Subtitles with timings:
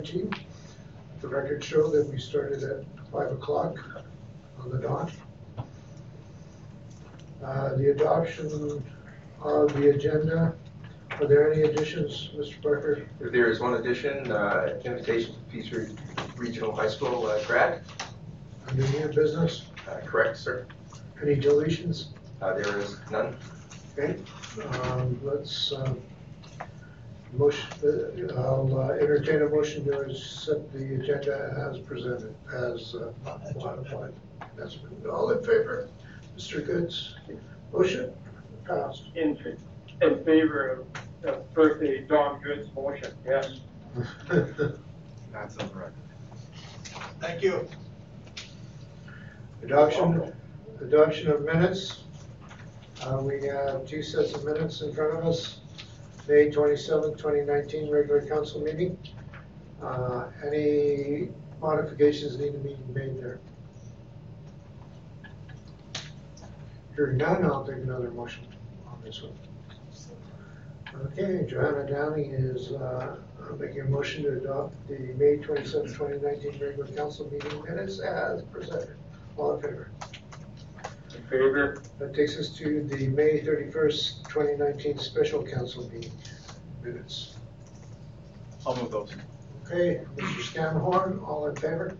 [0.00, 0.30] team.
[1.20, 3.76] The records show that we started at five o'clock
[4.58, 5.10] on the dot.
[7.44, 8.82] Uh, the adoption
[9.42, 10.54] of the agenda,
[11.12, 12.60] are there any additions, Mr.
[12.62, 13.06] Parker?
[13.20, 15.94] If There is one addition, uh, invitation to Peace Re-
[16.36, 17.82] Regional High School uh, grad.
[18.68, 20.66] Under new business, Uh, Correct, sir.
[21.22, 22.08] any deletions?
[22.42, 23.36] Uh, There is none.
[23.98, 24.16] Okay,
[24.82, 26.00] um, let's, um,
[27.32, 33.12] motion, uh, I'll uh, entertain a motion to accept the agenda as presented, as uh,
[33.56, 34.12] modified.
[34.56, 35.88] That's been, all in favor?
[36.36, 36.64] Mr.
[36.64, 37.14] Goods,
[37.72, 38.12] motion
[38.66, 39.04] passed.
[39.14, 39.38] In,
[40.02, 40.84] in favor
[41.24, 43.60] of, of birthday Don Good's motion, yes.
[44.28, 45.94] That's on the record.
[47.20, 47.68] Thank you.
[49.62, 50.32] Adoption,
[50.80, 52.04] adoption of minutes.
[53.02, 55.59] Uh, we have two sets of minutes in front of us.
[56.30, 58.96] May 27, twenty nineteen, regular council meeting.
[59.82, 61.28] Uh, any
[61.60, 63.40] modifications need to be made there?
[66.94, 68.46] Hearing none, I'll take another motion
[68.86, 69.32] on this one.
[71.06, 73.16] Okay, Johanna Downey is, uh,
[73.58, 78.44] making a motion to adopt the May 27, twenty nineteen, regular council meeting minutes as
[78.52, 78.94] presented.
[79.36, 79.90] All in favor?
[81.32, 86.10] In favor, That takes us to the May thirty-first, twenty nineteen special council meeting
[86.82, 87.36] minutes.
[88.66, 89.14] I'll move those.
[89.66, 90.40] Okay, Mr.
[90.42, 91.96] Scannahorn, all in favor?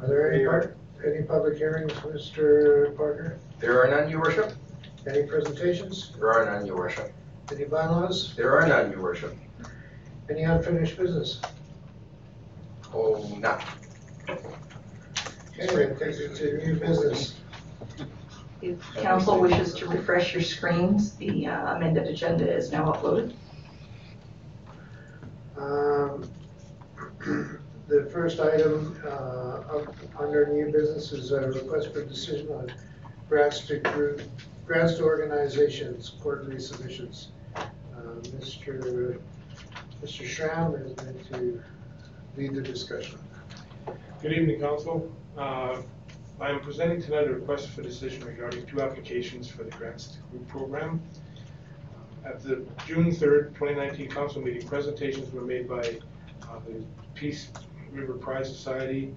[0.00, 2.94] Are there any part, any public hearings, Mr.
[2.96, 3.38] Parker?
[3.58, 4.52] There are none, your worship.
[5.08, 6.12] Any presentations?
[6.18, 7.12] There are none, your worship.
[7.50, 8.34] Any bylaws?
[8.36, 9.34] There are none, your worship.
[10.28, 11.40] Any unfinished business?
[12.92, 13.60] Oh, none.
[15.58, 17.34] Okay, that takes us to new business.
[18.60, 23.34] If council wishes to refresh your screens, the uh, amended agenda is now uploaded.
[25.56, 26.30] Um,
[27.92, 32.72] The first item uh, up under new business is a request for decision on
[33.28, 34.22] grants to group,
[34.64, 37.32] grants to organizations, quarterly submissions.
[37.54, 37.66] Uh,
[38.38, 39.20] Mr.
[40.02, 40.26] Mr.
[40.26, 41.62] Schramm is going to
[42.38, 43.18] lead the discussion.
[44.22, 45.14] Good evening, council.
[45.36, 45.80] Uh,
[46.40, 50.18] I am presenting tonight a request for decision regarding two applications for the Grants to
[50.30, 51.00] Group program.
[52.22, 55.98] At the June third, twenty nineteen council meeting, presentations were made by
[56.42, 56.84] uh, the
[57.14, 57.48] Peace
[57.90, 59.14] River Pride Society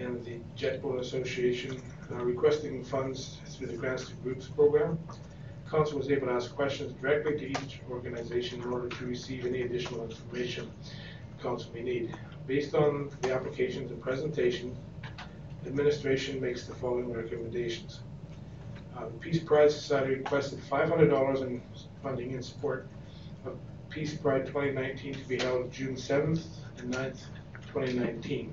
[0.00, 1.80] and the Jet Boat Association
[2.10, 4.98] uh, requesting funds through the Grants to Groups program.
[5.70, 9.62] Council was able to ask questions directly to each organization in order to receive any
[9.62, 10.68] additional information
[11.40, 12.16] council may need.
[12.48, 14.76] Based on the applications and presentation,
[15.66, 18.00] administration makes the following recommendations.
[18.96, 21.60] Uh, The Peace Pride Society requested five hundred dollars in
[22.02, 22.86] funding in support
[23.44, 23.56] of
[23.90, 26.46] Peace Pride twenty nineteen to be held June seventh
[26.78, 27.20] and 9th,
[27.70, 28.52] twenty nineteen.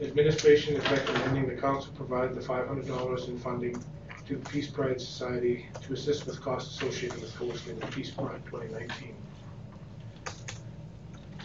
[0.00, 3.82] Administration is recommending the council provide the five hundred dollars in funding
[4.26, 8.44] to the Peace Pride Society to assist with costs associated with hosting the Peace Pride
[8.46, 9.14] twenty nineteen.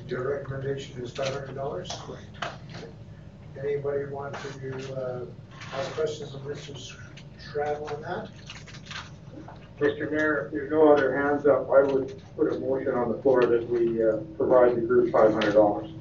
[0.07, 1.91] Your recommendation is five hundred dollars?
[2.05, 2.56] Correct.
[3.63, 5.25] Anybody want to uh,
[5.73, 6.95] ask questions of Mr.
[7.39, 8.29] Schramm on that?
[9.79, 10.11] Mr.
[10.11, 13.45] Mayor, if there's no other hands up, I would put a motion on the floor
[13.45, 15.91] that we, uh, provide the group five hundred dollars.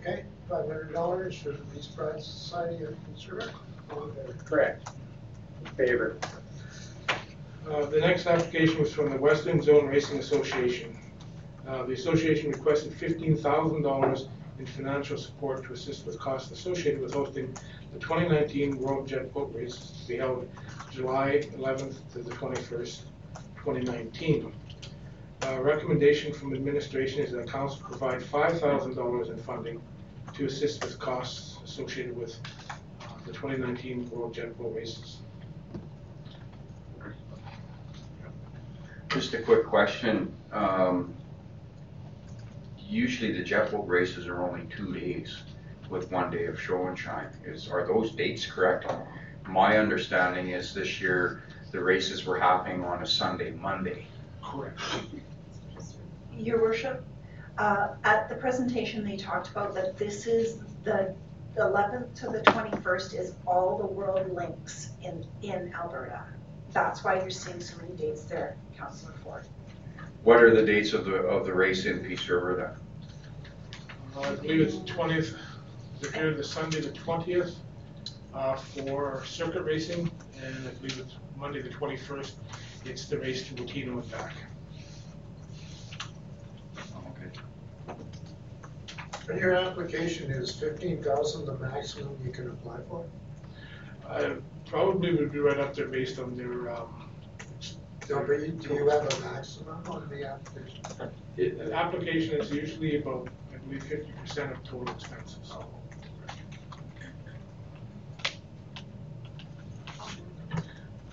[0.00, 3.54] Okay, five hundred dollars for the Peace Pride Society of Conservative.
[3.92, 4.36] All in favor?
[4.44, 4.88] Correct.
[5.64, 6.16] In favor.
[7.68, 10.96] Uh, The next application was from the Western Zone Racing Association.
[11.68, 14.26] Uh, The association requested fifteen thousand dollars
[14.60, 17.52] in financial support to assist with costs associated with hosting
[17.92, 20.48] the twenty nineteen World Jet Boat Race to be held
[20.90, 23.06] July eleventh to the twenty-first,
[23.56, 24.52] twenty nineteen.
[25.42, 29.80] Uh, Recommendation from administration is that council provide five thousand dollars in funding
[30.34, 32.38] to assist with costs associated with
[33.00, 35.16] uh, the twenty nineteen World Jet Boat Races.
[39.08, 40.32] Just a quick question.
[40.52, 41.14] Um,
[42.90, 45.42] Usually the jet boat races are only two days
[45.88, 47.28] with one day of show and shine.
[47.44, 48.84] Is, are those dates correct?
[49.46, 54.06] My understanding is this year, the races were happening on a Sunday, Monday.
[54.42, 54.80] Correct.
[56.36, 57.04] Your worship,
[57.58, 61.14] uh, at the presentation, they talked about that this is the
[61.56, 66.24] 11th to the 21st is all the world links in, in Alberta.
[66.72, 69.46] That's why you're seeing so many dates there, Councillor Ford.
[70.22, 74.22] What are the dates of the, of the race in Peace River then?
[74.22, 75.34] Uh, I believe it's twentieth,
[76.00, 77.56] the, the Sunday the twentieth,
[78.34, 80.10] uh, for circuit racing,
[80.42, 82.34] and I believe it's Monday the twenty-first,
[82.84, 84.34] it's the race to Wakeno and back.
[87.08, 87.98] Okay.
[89.30, 93.06] And your application is fifteen thousand the maximum you can apply for?
[94.06, 94.34] I
[94.66, 96.99] probably would be right up there based on their, um,
[98.10, 100.82] No, but you, do you have a maximum on the application?
[101.36, 105.52] it- the application is usually about, I believe, fifty percent of total expenses.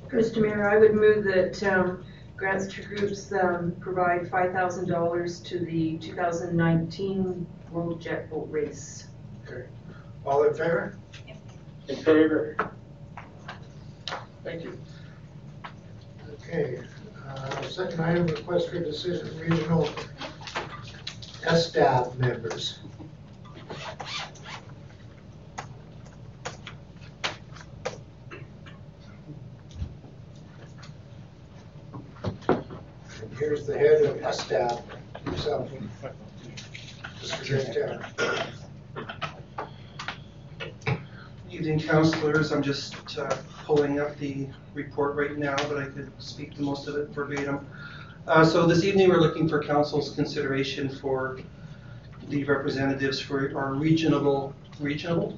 [0.09, 0.41] Mr.
[0.41, 2.03] Mayor, I would move that um,
[2.35, 9.07] grants to groups um, provide $5,000 to the 2019 World Jet Boat Race.
[9.45, 9.67] Okay.
[10.25, 10.97] All in favor?
[11.89, 12.55] In favor?
[14.43, 14.79] Thank you.
[16.49, 16.79] Okay,
[17.27, 19.89] uh, second item, request for decision, regional
[21.41, 22.79] SDAB members.
[33.37, 34.81] Here's the head of SDAB
[35.25, 35.69] himself,
[37.21, 37.73] Mr.
[37.73, 38.56] Terra.
[41.67, 42.53] Evening, councilors.
[42.53, 43.35] I'm just uh,
[43.65, 47.67] pulling up the report right now, but I could speak to most of it verbatim.
[48.25, 51.41] Uh, So this evening, we're looking for council's consideration for
[52.29, 55.37] the representatives for our regional, regional?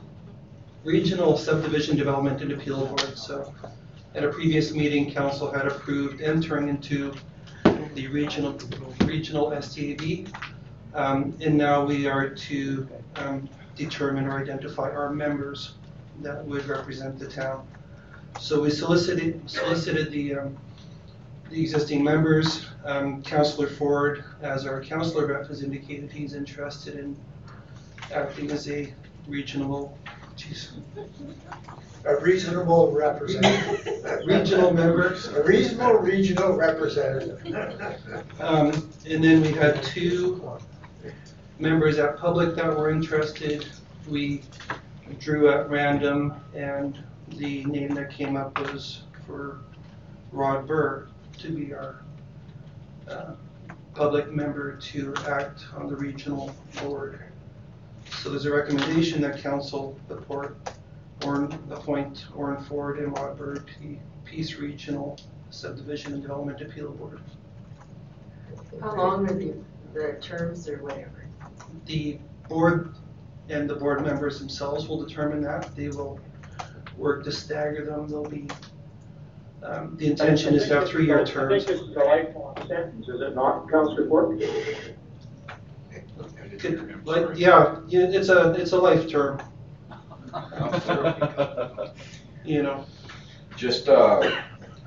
[0.83, 3.17] Regional Subdivision Development and Appeal Board.
[3.17, 3.51] So
[4.13, 7.11] at a previous meeting, council had approved entering into
[7.95, 8.55] the regional,
[9.03, 10.31] regional SDAB.
[10.93, 15.78] Um, And now we are to um, determine or identify our members
[16.21, 17.68] that would represent the town.
[18.39, 20.57] So we solicited, solicited the, um,
[21.50, 22.66] the existing members.
[22.86, 27.18] Um, Counselor Ford, as our counselor rep, has indicated he's interested in
[28.13, 28.94] acting as a
[29.27, 29.98] regional,
[30.36, 30.71] geez,
[32.06, 34.25] A reasonable representative.
[34.25, 35.18] Regional member.
[35.36, 37.45] A reasonable regional representative.
[38.39, 40.57] Um, and then we had two
[41.60, 43.68] members at public that were interested.
[44.07, 44.44] We
[45.17, 49.59] drew at random and the name that came up was for
[50.31, 51.07] Rod Burr
[51.39, 52.01] to be our
[53.09, 53.31] uh,
[53.94, 57.19] public member to act on the regional board.
[58.21, 60.57] So there's a recommendation that council support
[61.25, 65.19] or appoint Orrin Ford and Rod Burr to the Peace Regional
[65.50, 67.19] Subdivision and Development Appeal Board.
[68.81, 69.53] How long are the,
[69.94, 71.25] the terms or whatever?
[71.85, 72.94] The board
[73.49, 75.75] and the board members themselves will determine that.
[75.75, 76.19] They will
[76.97, 78.07] work to stagger them.
[78.07, 78.47] They'll be,
[79.63, 81.65] um, the intention is to have three-year I terms.
[81.65, 84.39] think this is a lifelong sentence, is it not, Councilor Ford?
[86.59, 89.39] Could- Like, yeah, yeah, it's a, it's a life term,
[92.43, 92.85] you know.
[93.55, 94.19] Just, uh,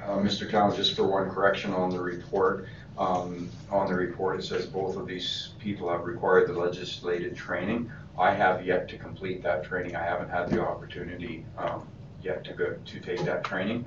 [0.02, 0.50] uh, Mr.
[0.50, 2.66] Town, just for one correction on the report.
[2.98, 7.90] Um, On the report, it says both of these people have required the legislated training.
[8.18, 9.96] I have yet to complete that training.
[9.96, 11.86] I haven't had the opportunity um,
[12.22, 13.86] yet to go, to take that training.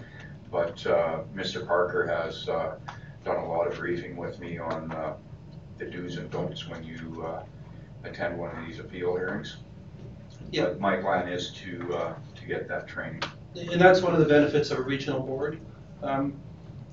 [0.51, 1.65] But uh, Mr.
[1.65, 2.75] Parker has uh,
[3.23, 5.13] done a lot of briefing with me on uh,
[5.77, 7.43] the do's and don'ts when you uh,
[8.03, 9.57] attend one of these appeal hearings.
[10.51, 10.65] Yeah.
[10.65, 13.21] But My plan is to, uh, to get that training.
[13.55, 15.59] And that's one of the benefits of a regional board.
[16.03, 16.35] Um,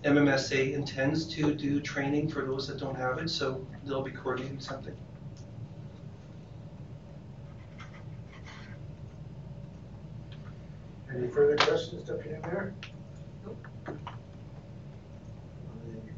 [0.05, 4.61] MMSA intends to do training for those that don't have it, so they'll be coordinating
[4.61, 4.95] something.
[11.15, 12.75] Any further questions, Deputy Mayor?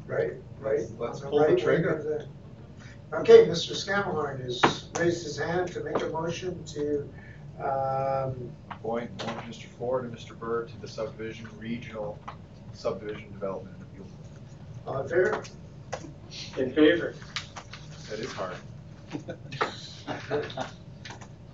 [0.07, 0.81] Right, right?
[0.97, 1.89] Let's pull the right wing trigger.
[1.89, 2.27] of the-
[3.13, 3.73] Okay, Mr.
[3.73, 7.09] Scammerhorn has raised his hand to make a motion to,
[7.59, 9.65] um, Appoint one Mr.
[9.65, 10.37] Ford and Mr.
[10.37, 12.19] Burr to the subdivision, regional
[12.73, 14.05] subdivision development and appeal.
[14.85, 15.43] all in favor?
[16.57, 17.15] In favor?
[18.09, 18.57] That is hard.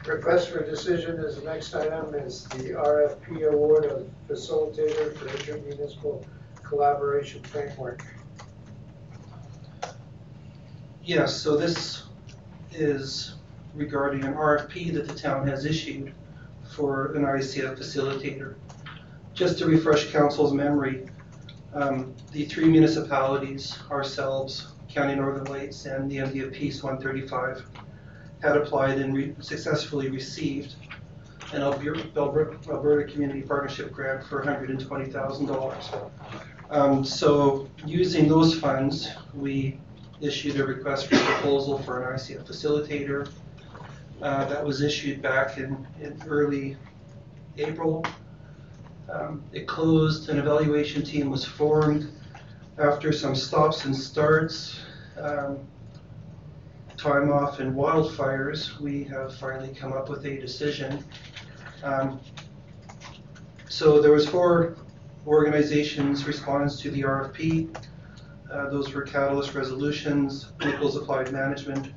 [0.05, 6.25] Request for decision is the next item is the RFP award of facilitator for intermunicipal
[6.63, 8.03] collaboration framework.
[11.03, 12.03] Yes, so this
[12.72, 13.36] is
[13.75, 16.13] regarding an RFP that the town has issued
[16.75, 18.55] for an ICF facilitator.
[19.36, 21.05] Just to refresh council's memory,
[21.75, 27.65] um, the three municipalities, ourselves, County Northern Lights, and the MD of Peace 135,
[28.42, 30.76] had applied and re- successfully received
[31.54, 36.12] an Alberta Community Partnership Grant for $120,000.
[36.70, 39.78] Um, So using those funds, we
[40.22, 43.30] issued a request for proposal for an ICF facilitator.
[44.22, 46.78] Uh, That was issued back in, in early
[47.58, 48.06] April.
[49.12, 52.10] Um, It closed, an evaluation team was formed
[52.78, 54.80] after some stops and starts.
[55.20, 55.60] um,
[57.01, 61.03] time off and wildfires, we have finally come up with a decision.
[61.84, 62.20] Um,
[63.67, 64.75] So there was four
[65.25, 67.74] organizations response to the RFP.
[68.51, 71.91] Uh, Those were Catalyst Resolutions, Nichols Applied Management,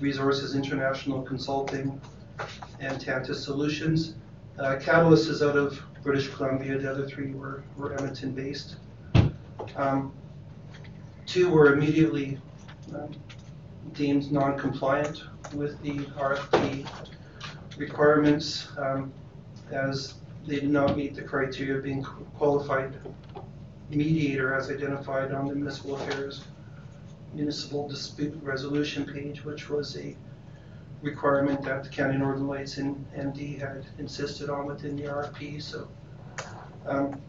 [0.00, 2.00] Resources International Consulting,
[2.78, 4.14] and Tantus Solutions.
[4.58, 8.76] Uh, Catalyst is out of British Columbia, the other three were were Edmonton-based.
[9.74, 10.12] Um,
[11.26, 12.38] Two were immediately
[12.94, 13.10] um,
[13.92, 15.22] deemed non-compliant
[15.54, 16.88] with the RFP
[17.76, 19.12] requirements um,
[19.70, 20.14] as
[20.46, 22.92] they did not meet the criteria of being qualified
[23.90, 26.42] mediator as identified on the municipal affairs
[27.34, 30.16] municipal dispute resolution page, which was a
[31.02, 35.88] requirement that the County Northern Lights and MD had insisted on within the RFP, so
[36.86, 37.20] um,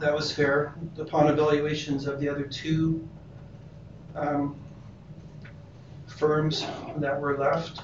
[0.00, 0.74] that was fair.
[0.98, 3.06] Upon evaluations of the other two
[4.14, 4.59] um,
[6.20, 6.66] firms
[6.98, 7.80] that were left,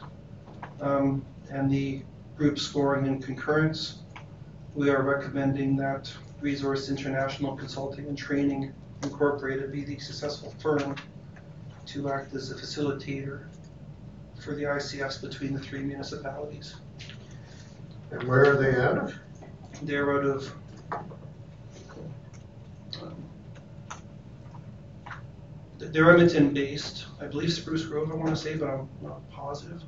[0.83, 2.03] um, and the
[2.37, 4.03] group scoring in concurrence,
[4.75, 6.13] we are recommending that
[6.43, 10.97] Resource International Consulting and Training Incorporated be the successful firm
[11.87, 13.47] to act as a facilitator
[14.45, 16.77] for the ICF between the three municipalities.
[18.11, 19.15] And where are they out of?
[19.83, 20.53] They're out of
[25.79, 29.83] they're Edmonton-based, I believe Spruce Grove, I want to say, but I'm not positive.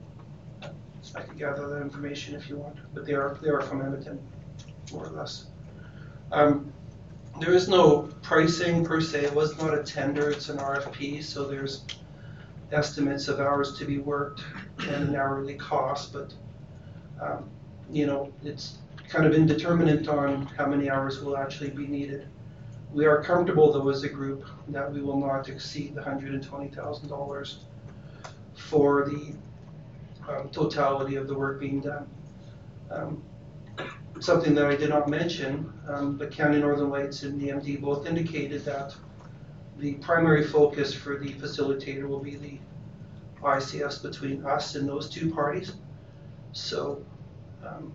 [1.15, 4.21] I can gather that information if you want, but they are, they are from Edmonton,
[4.93, 5.47] more or less.
[6.31, 6.73] Um,
[7.41, 11.47] There is no pricing per se, it was not a tender, it's an RFP, so
[11.47, 11.85] there's
[12.73, 14.43] estimates of hours to be worked
[14.81, 16.35] and an hourly cost, but,
[17.23, 17.49] um,
[17.91, 18.79] you know, it's
[19.09, 22.27] kind of indeterminate on how many hours will actually be needed.
[22.93, 26.43] We are comfortable though as a group that we will not exceed the hundred and
[26.43, 27.65] twenty thousand dollars
[28.55, 29.35] for the
[30.29, 32.09] um, totality of the work being done.
[32.91, 33.23] Um,
[34.21, 38.05] Something that I did not mention, um, but County Northern Lights and the MD both
[38.05, 38.97] indicated that
[39.79, 42.59] the primary focus for the facilitator will be the
[43.43, 45.75] ICF between us and those two parties.
[46.51, 47.05] So,
[47.65, 47.93] um,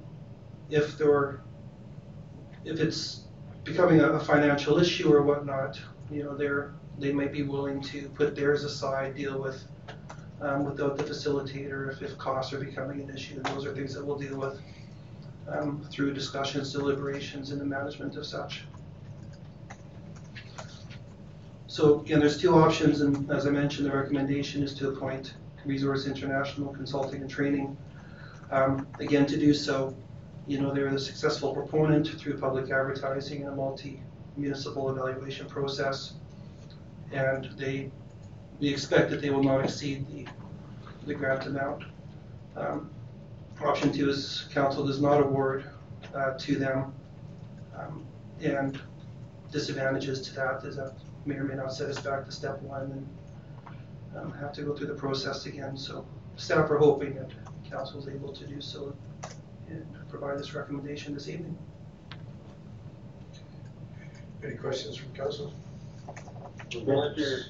[0.69, 1.41] if there,
[2.63, 3.22] if it's
[3.63, 5.79] becoming a, financial issue or whatnot,
[6.11, 9.63] you know, they're, they might be willing to put theirs aside, deal with,
[10.41, 13.41] um, without the facilitator if, if costs are becoming an issue.
[13.43, 14.59] Those are things that we'll deal with,
[15.47, 18.65] um, through discussions, deliberations, and the management of such.
[21.67, 25.33] So again, there's two options, and as I mentioned, the recommendation is to appoint
[25.65, 27.75] Resource International Consulting and Training.
[28.51, 29.95] Um, Again, to do so,
[30.47, 36.13] you know, they're a successful proponent through public advertising and a multi-municipal evaluation process.
[37.11, 37.91] And they,
[38.59, 40.27] we expect that they will not exceed the,
[41.05, 41.83] the grant amount.
[42.55, 42.89] Um,
[43.63, 45.63] Option two is council does not award
[46.13, 46.93] uh, to them.
[47.77, 48.05] Um,
[48.41, 48.81] And
[49.51, 50.93] disadvantages to that is that
[51.25, 53.07] may or may not set us back to step one and
[54.17, 55.77] um, have to go through the process again.
[55.77, 57.31] So staff are hoping that
[57.69, 58.93] council is able to do so
[59.73, 61.57] and provide this recommendation this evening.
[64.43, 65.53] Any questions from council?
[66.69, 67.43] Mr.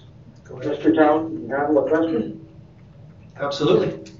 [0.43, 0.79] Go ahead.
[0.79, 0.95] Mr.
[0.95, 2.47] Town, you have a question?
[3.37, 4.13] Absolutely.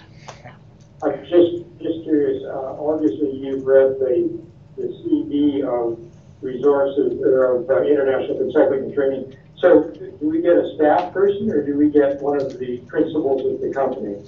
[1.03, 4.39] I'm just, just curious, uh, obviously you've read the,
[4.77, 6.00] the CV of
[6.41, 9.36] resources, or of uh, international consulting and training.
[9.57, 13.45] So do we get a staff person or do we get one of the principals
[13.45, 14.24] of the company?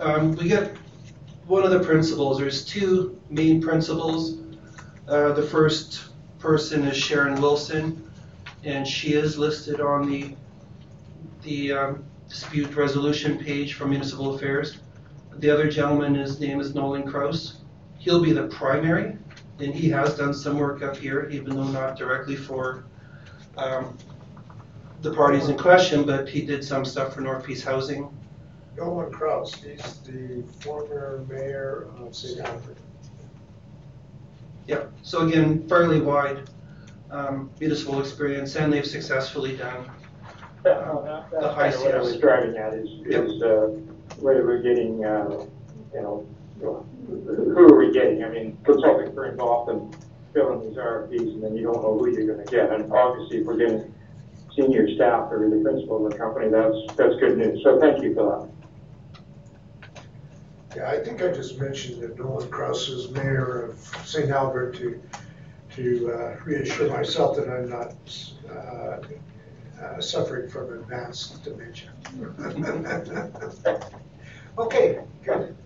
[0.00, 0.76] Um, we get
[1.46, 4.38] one of the principals, there's two main principals.
[5.08, 6.06] Uh, the first
[6.38, 8.10] person is Sharon Wilson,
[8.64, 10.34] and she is listed on the,
[11.42, 14.78] the um, dispute resolution page for municipal affairs.
[15.36, 17.58] The other gentleman, his name is Nolan Crouse.
[17.98, 19.18] He'll be the primary,
[19.58, 22.84] and he has done some work up here, even though not directly for
[23.58, 23.98] um,
[25.02, 28.08] the parties in question, but he did some stuff for North Peace Housing
[28.76, 32.40] Nolan Crouse, he's the former mayor of St.
[32.40, 32.76] Albert.
[34.66, 36.48] Yep, so again, fairly wide
[37.10, 39.88] um, municipal experience, and they've successfully done.
[40.62, 43.24] That's kind of what I was driving at is, Yep.
[43.24, 43.66] is, uh,
[44.18, 45.44] whether we're getting, uh,
[45.94, 46.26] you know,
[46.60, 48.24] who are we getting?
[48.24, 49.90] I mean, consulting firms often
[50.32, 52.72] fill in these RFPs and then you don't know who you're gonna get.
[52.72, 53.92] And obviously, if we're getting
[54.56, 57.62] senior staff or the principal of the company, that's, that's good news.
[57.62, 58.48] So thank you for
[60.74, 64.30] Yeah, I think I just mentioned that Nolan Crouse is mayor of St.
[64.30, 65.00] Albert to,
[65.76, 67.94] to uh, reassure myself that I'm not
[68.50, 68.98] uh,
[69.80, 71.90] uh, suffering from advanced dementia.
[74.56, 75.56] Okay, good.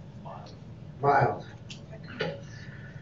[1.03, 1.45] Mild.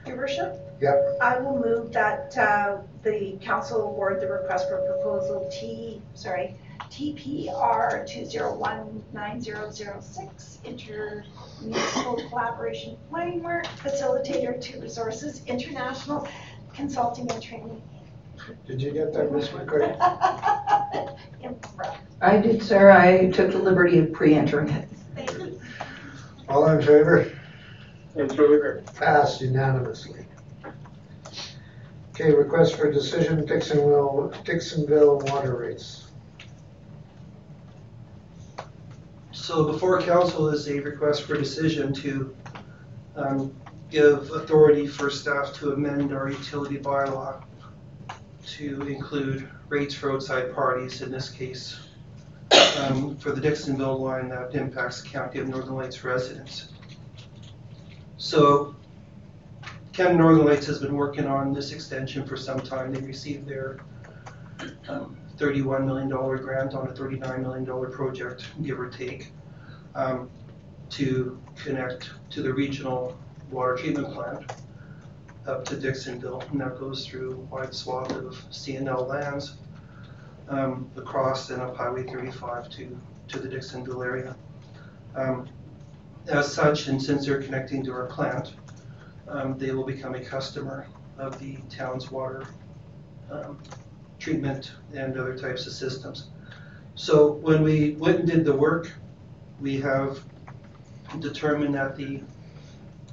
[0.05, 0.59] Your worship?
[0.81, 1.19] Yep.
[1.23, 6.57] I will move that uh, the council award the request for proposal T, sorry,
[6.91, 16.29] TPR 2019006, intermunicipal collaboration framework facilitator to resources international
[16.75, 17.81] consulting and training.
[18.67, 19.49] Did you get that, Ms.
[19.49, 19.97] McCray?
[22.21, 22.91] I did, sir.
[22.91, 24.89] I took the liberty of pre-entering it.
[25.15, 25.61] Thank you.
[26.49, 27.31] All in favor?
[28.15, 28.83] In favor.
[28.95, 30.21] Passed unanimously.
[32.11, 36.06] Okay, request for decision Dixonville, Dixonville water rates.
[39.47, 42.35] So before council is a request for decision to
[43.15, 43.55] um,
[43.93, 47.45] give authority for staff to amend our utility bylaw
[48.57, 51.79] to include rates for outside parties, in this case,
[52.81, 56.71] um, for the Dixonville line that impacts the County of Northern Lights residents.
[58.17, 58.75] So
[59.93, 62.93] County Northern Lights has been working on this extension for some time.
[62.93, 63.79] They received their
[64.89, 69.33] um, $31 million grant on a $39 million project, give or take,
[69.95, 70.31] um,
[70.91, 73.19] to connect to the regional
[73.51, 74.53] water treatment plant
[75.47, 76.43] up to Dixonville.
[76.51, 79.57] And that goes through a wide swath of CNL lands
[80.49, 84.37] um, across and up Highway 35 to, to the Dixonville area.
[85.15, 85.49] Um,
[86.29, 88.55] As such, and since they're connecting to our plant,
[89.29, 90.87] um, they will become a customer
[91.19, 92.45] of the town's water
[93.31, 93.59] um,
[94.27, 96.31] treatment and other types of systems.
[96.97, 98.91] So when we went and did the work,
[99.61, 100.19] we have
[101.21, 102.23] determined that the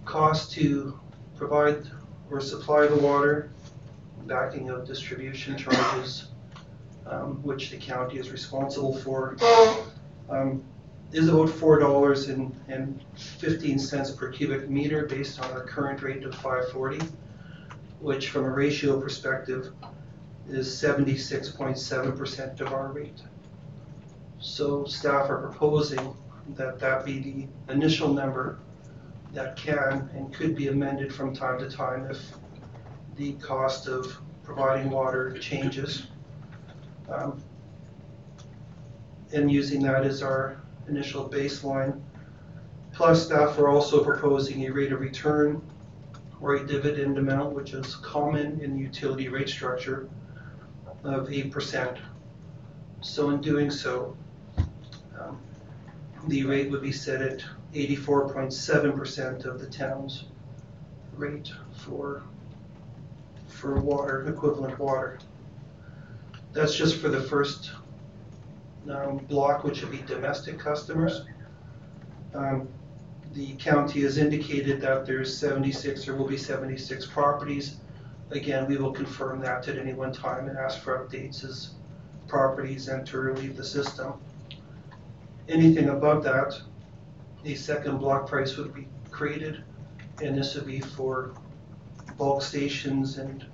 [0.05, 1.00] cost to
[1.38, 1.86] provide
[2.32, 3.51] or supply the water,
[4.25, 6.29] backing of distribution charges,
[7.05, 9.38] um, which the county is responsible for,
[10.32, 10.63] um,
[11.12, 12.51] is about four dollars and,
[13.15, 16.99] fifteen cents per cubic meter based on our current rate of five forty,
[17.99, 19.71] which from a ratio perspective
[20.49, 23.21] is seventy-six point seven percent of our rate.
[24.39, 26.15] So staff are proposing
[26.56, 28.60] that that be the initial number
[29.34, 32.19] that can and could be amended from time to time if
[33.15, 36.08] the cost of providing water changes.
[37.10, 37.41] Um,
[39.34, 41.99] And using that as our initial baseline.
[42.91, 45.60] Plus, staff are also proposing a rate of return
[46.39, 50.08] or a dividend amount, which is common in the utility rate structure
[51.04, 51.98] of eight percent.
[53.02, 54.16] So in doing so,
[55.20, 55.39] um,
[56.28, 60.26] the rate would be set at eighty-four point seven percent of the town's
[61.16, 62.24] rate for,
[63.48, 65.20] for water, equivalent water.
[66.54, 67.72] That's just for the first
[68.89, 71.26] um, block, which would be domestic customers.
[72.34, 72.68] Um,
[73.34, 77.78] The county has indicated that there's 76, or will be 76 properties.
[78.34, 81.76] Again, we will confirm that at any one time and ask for updates as
[82.28, 84.13] properties enter or leave the system.
[85.48, 86.60] Anything above that,
[87.46, 89.63] a second block price would be created,
[90.22, 91.36] and this would be for
[92.17, 93.46] bulk stations and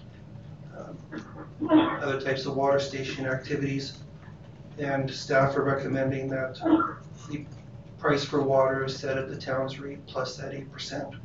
[0.77, 0.97] um,
[2.01, 3.97] other types of water station activities.
[4.77, 6.55] And staff are recommending that
[7.29, 7.45] the
[7.97, 11.15] price for water is set at the town's rate plus that eight percent.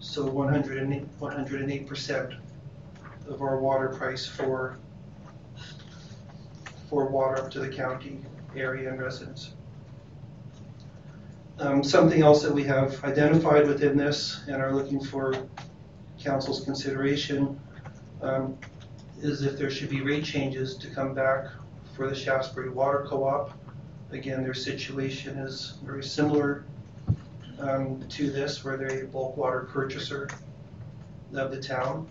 [0.00, 2.32] So 108 percent
[3.28, 4.78] of our water price for,
[6.88, 8.18] for water up to the county
[8.56, 9.52] area and residents.
[11.60, 15.34] Um, something else that we have identified within this and are looking for
[16.22, 17.58] council's consideration
[18.22, 18.56] um,
[19.20, 21.46] is if there should be rate changes to come back
[21.94, 23.52] for the Shaftesbury Water Co-op.
[24.12, 26.64] Again, their situation is very similar
[27.58, 30.28] um, to this, where they're a bulk water purchaser
[31.34, 32.08] of the town.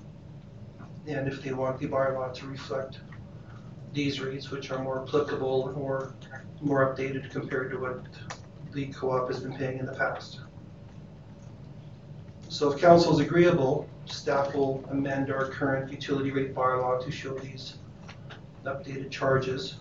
[1.08, 3.00] And if they want the bylaw to reflect
[3.94, 6.14] these rates, which are more applicable or
[6.62, 8.06] more updated compared to what
[8.74, 10.42] the co-op has been paying in the past.
[12.50, 17.38] So if council is agreeable, staff will amend our current utility rate bylaw to show
[17.38, 17.76] these
[18.66, 19.76] updated charges.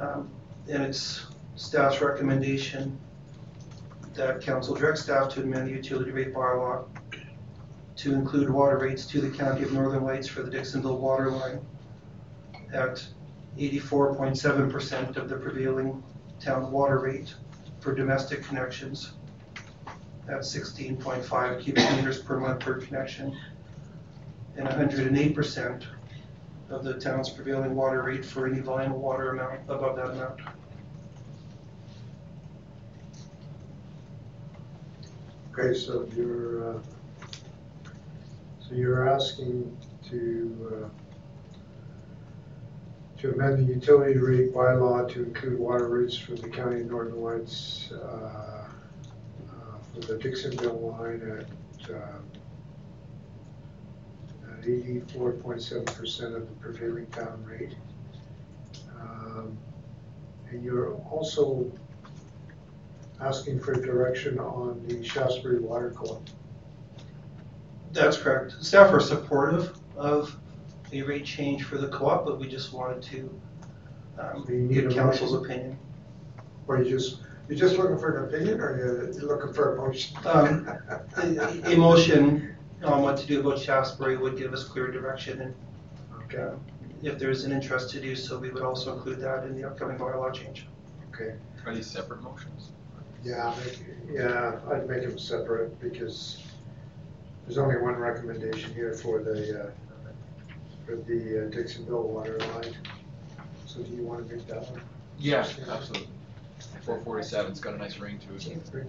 [0.00, 0.30] Um,
[0.68, 2.98] And it's staff's recommendation
[4.14, 6.84] that council direct staff to amend the utility rate bylaw
[7.98, 11.60] to include water rates to the County of Northern Lights for the Dixonville water line
[12.72, 13.04] at
[13.58, 16.02] eighty-four point seven percent of the prevailing
[16.40, 17.34] town water rate
[17.80, 19.12] for domestic connections
[20.28, 23.36] at sixteen point five cubic meters per month per connection,
[24.56, 25.86] and hundred and eight percent
[26.70, 30.40] of the town's prevailing water rate for any volume of water amount above that amount.
[35.52, 36.78] Okay, so you're, uh,
[38.68, 39.76] so you're asking
[40.10, 40.88] to, uh,
[43.18, 47.20] to amend the utility rate bylaw to include water rates for the county of Northern
[47.22, 51.46] Lights, uh, uh, for the Dixonville line at,
[54.66, 57.74] eighty-four point seven percent of the prevailing town rate.
[59.00, 59.56] Um,
[60.50, 61.70] And you're also
[63.20, 66.22] asking for direction on the Shaftesbury Water Co-op.
[67.92, 68.52] That's correct.
[68.64, 70.36] Staff are supportive of
[70.90, 73.40] the rate change for the co-op, but we just wanted to
[74.18, 75.44] um, Do you need get a council's motion?
[75.50, 75.78] opinion.
[76.66, 79.76] Or you just, you're just looking for an opinion, or you're you're looking for a
[79.76, 80.16] motion?
[80.26, 80.68] Um,
[81.16, 85.54] A a motion on what to do about Shaftesbury would give us clear direction, and
[86.24, 86.50] Okay, uh,
[87.02, 89.96] if there's an interest to do so, we would also include that in the upcoming
[89.96, 90.66] bylaw change.
[91.14, 91.34] okay.
[91.64, 92.70] Are these separate motions?
[93.24, 96.42] Yeah, make- yeah, I'd make them separate, because
[97.48, 99.70] there's only one recommendation here for the, uh,
[100.84, 102.76] for the uh, Dixonville water line.
[103.64, 104.82] So do you want to make that one?
[105.18, 106.08] Yeah, absolutely.
[106.82, 107.50] 447.
[107.50, 108.86] It's got a nice ring to it.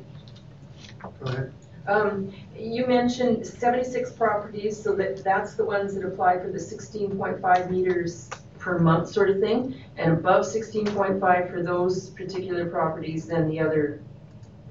[1.02, 1.54] Go ahead.
[1.88, 7.17] Um, you mentioned seventy-six properties, so that, that's the ones that apply for the sixteen
[7.17, 9.76] point five meters per month sort of thing.
[9.98, 14.02] And above sixteen point five for those particular properties, then the other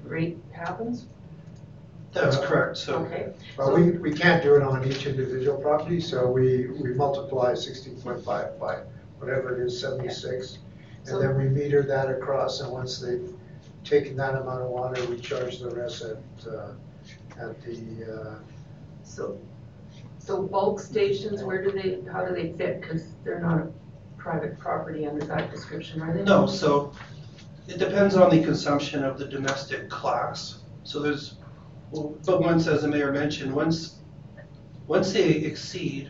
[0.03, 1.07] rate happens?
[2.11, 6.27] That's correct, so Okay, Well, we, we can't do it on each individual property, so
[6.27, 8.79] we, we multiply sixteen point five by
[9.19, 10.57] whatever it is, seventy-six.
[11.07, 13.33] And then we meter that across, and once they've
[13.83, 16.17] taken that amount of water, we charge the rest at,
[16.47, 16.71] uh,
[17.39, 18.39] at the, uh,
[19.03, 19.39] so,
[20.19, 22.81] so bulk stations, where do they, how do they fit?
[22.81, 23.71] Because they're not a
[24.17, 26.23] private property under that description, are they?
[26.23, 26.91] No, so
[27.67, 30.59] it depends on the consumption of the domestic class.
[30.83, 31.38] So there's, well,
[31.91, 33.95] but once, as the mayor mentioned, once,
[34.87, 36.09] once they exceed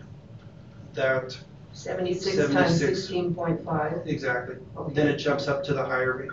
[0.94, 1.38] that,
[1.72, 2.80] Seventy-six times 76.
[3.00, 4.56] sixteen point five, exactly,
[4.90, 6.32] then it jumps up to the higher rate.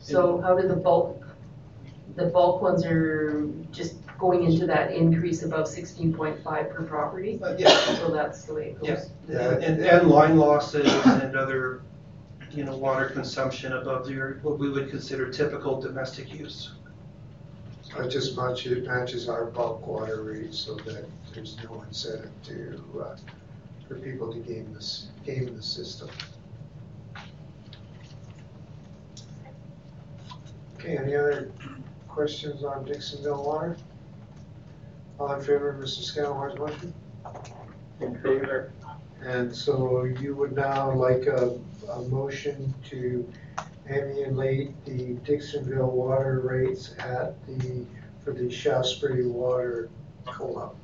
[0.00, 1.24] so how do the bulk,
[2.14, 7.36] the bulk ones are just going into that increase above sixteen point five per property?
[7.40, 9.10] But yeah, So that's the way it yeah, goes?
[9.64, 11.80] and, and line losses and other,
[12.52, 16.72] you know, water consumption above your, what we would consider typical domestic use.
[18.04, 23.16] Just matches, it matches our bulk water rate, so that there's no incentive to, uh,
[23.88, 26.08] for people to game this, game the system.
[30.78, 31.50] Okay, any other
[32.08, 33.76] questions on Dixonville water?
[35.18, 36.02] All in favor of Mr.
[36.04, 36.94] Scannellhar's motion?
[38.00, 38.72] In favor?
[39.22, 41.58] And so you would now like a,
[41.90, 43.26] a motion to
[43.88, 47.86] emulate the Dixonville water rates at the,
[48.24, 49.90] for the Shaftesbury Water
[50.26, 50.76] Co-op.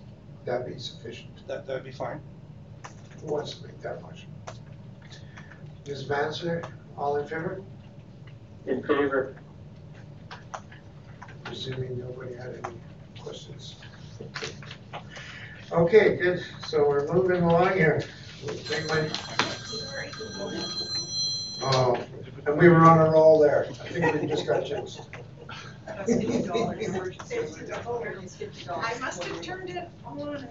[0.44, 1.46] That'd be sufficient.
[1.46, 2.20] That, that'd be fine.
[3.20, 4.28] Who wants to make that motion?
[5.86, 6.04] Ms.
[6.04, 6.64] Manser,
[6.96, 7.62] all in favor?
[8.66, 9.36] In favor?
[11.44, 12.76] Presuming nobody had any
[13.20, 13.76] questions.
[15.72, 16.44] Okay, good.
[16.66, 18.02] So we're moving along here.
[18.44, 19.10] We'll take my-
[21.64, 21.96] Oh,
[22.46, 23.66] and we were on a roll there.
[23.70, 25.08] I think we just got jinxed.
[25.86, 26.04] I
[29.00, 30.46] must have turned it on.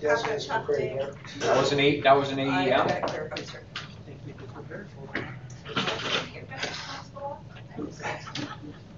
[0.00, 0.46] Yes, Have a Mr.
[0.46, 0.98] tough day.
[0.98, 1.14] Craig.
[1.40, 2.86] That was an eight, that was an I AEM.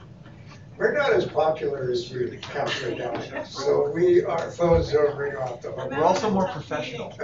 [0.83, 5.63] We're not as popular as you, Councilor Down, so we, our phones don't ring off
[5.63, 5.93] the hook.
[5.93, 7.17] We're also more professional.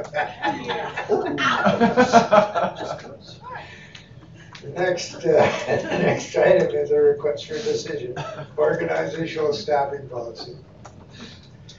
[4.60, 5.20] The next, uh,
[5.66, 8.14] the next item is a request for decision,
[8.56, 10.56] organizational staffing policy.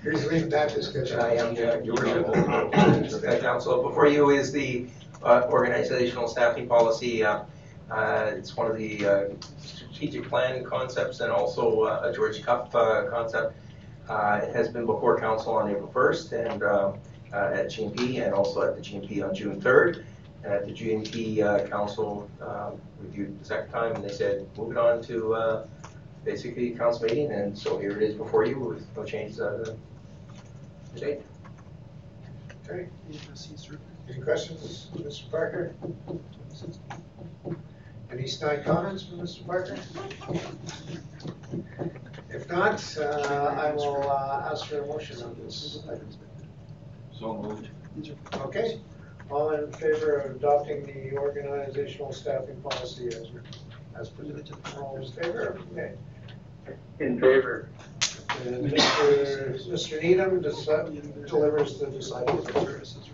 [0.02, 1.20] Who's leading that discussion?
[1.20, 3.42] I am, uh, your worship.
[3.42, 4.88] Council, before you is the
[5.24, 7.24] uh, organizational staffing policy.
[7.24, 7.44] Uh,
[7.92, 9.24] uh, It's one of the uh,
[9.60, 13.56] strategic planning concepts and also uh, a George Cup uh, concept.
[14.08, 16.94] Uh, It has been before council on April 1st and uh,
[17.34, 20.04] uh, at GMP and also at the GMP on June 3rd.
[20.44, 24.72] And At the GMP, uh, council um, reviewed the second time and they said, move
[24.72, 25.68] it on to uh,
[26.24, 27.32] basically council meeting.
[27.32, 29.64] And so here it is before you with no change uh,
[30.94, 31.22] to date.
[32.70, 32.88] Okay,
[34.08, 35.30] any questions, Mr.
[35.32, 35.74] Parker?
[38.12, 39.46] Any snide comments from Mr.
[39.46, 39.78] Parker?
[42.32, 43.04] If not, uh,
[43.58, 46.08] I will uh, ask for a motion on this item.
[47.12, 47.70] So moved.
[48.34, 48.80] Okay,
[49.30, 53.28] all in favor of adopting the organizational staffing policy as,
[54.00, 54.56] as presented?
[54.78, 55.60] All in favor?
[55.74, 55.94] Okay.
[57.00, 57.70] In favor.
[58.46, 59.68] And Mr.
[59.70, 60.02] Mr.
[60.02, 63.10] Needham deci- delivers the deciding services.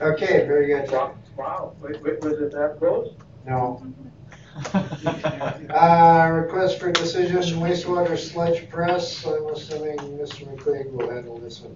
[0.00, 0.90] Okay, very good.
[0.90, 3.14] Wow, wow, wait, wait, was it that close?
[3.46, 3.82] No.
[5.70, 10.46] Uh, request for decision wastewater sludge press, I'm assuming Mr.
[10.46, 11.74] McQuaig will handle this one.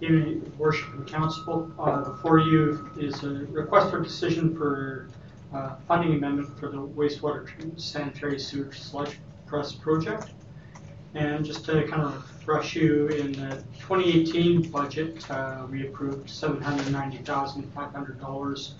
[0.00, 5.08] Your worship and council, uh, before you is a request for decision for
[5.54, 10.30] uh, funding amendment for the wastewater treatment sanitary sewage sludge press project.
[11.14, 18.70] And just to kind of refresh you, in the 2018 budget, uh, we approved $790,500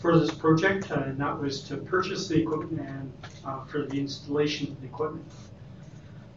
[0.00, 3.10] for this project, uh, and that was to purchase the equipment and
[3.44, 5.24] uh, for the installation of the equipment.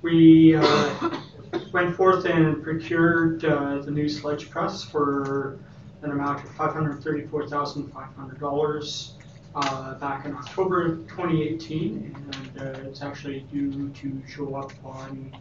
[0.01, 1.19] We uh,
[1.73, 5.59] went forth and procured uh, the new sludge press for
[6.01, 9.11] an amount of $534,500
[9.57, 15.33] uh, back in October of 2018, and uh, it's actually due to show up on,
[15.33, 15.39] I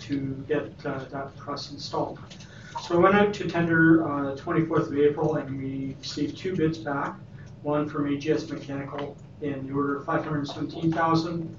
[0.00, 2.18] to get that press installed.
[2.82, 6.78] So we went out to tender uh, 24th of April and we received two bids
[6.78, 7.16] back.
[7.62, 11.56] One from AGS Mechanical in the order of 517,000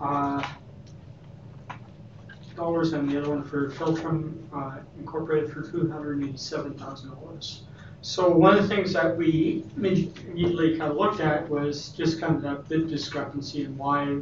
[0.00, 0.48] uh,
[2.56, 7.62] dollars, and the other one for Filtrum uh, Incorporated for 287,000 dollars.
[8.02, 12.36] So one of the things that we immediately kind of looked at was just kind
[12.36, 14.18] of that discrepancy and why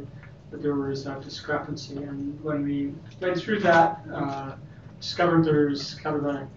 [0.51, 1.97] there was that discrepancy.
[1.97, 4.55] And when we went through that, uh,
[5.01, 6.47] discovered there's kind of a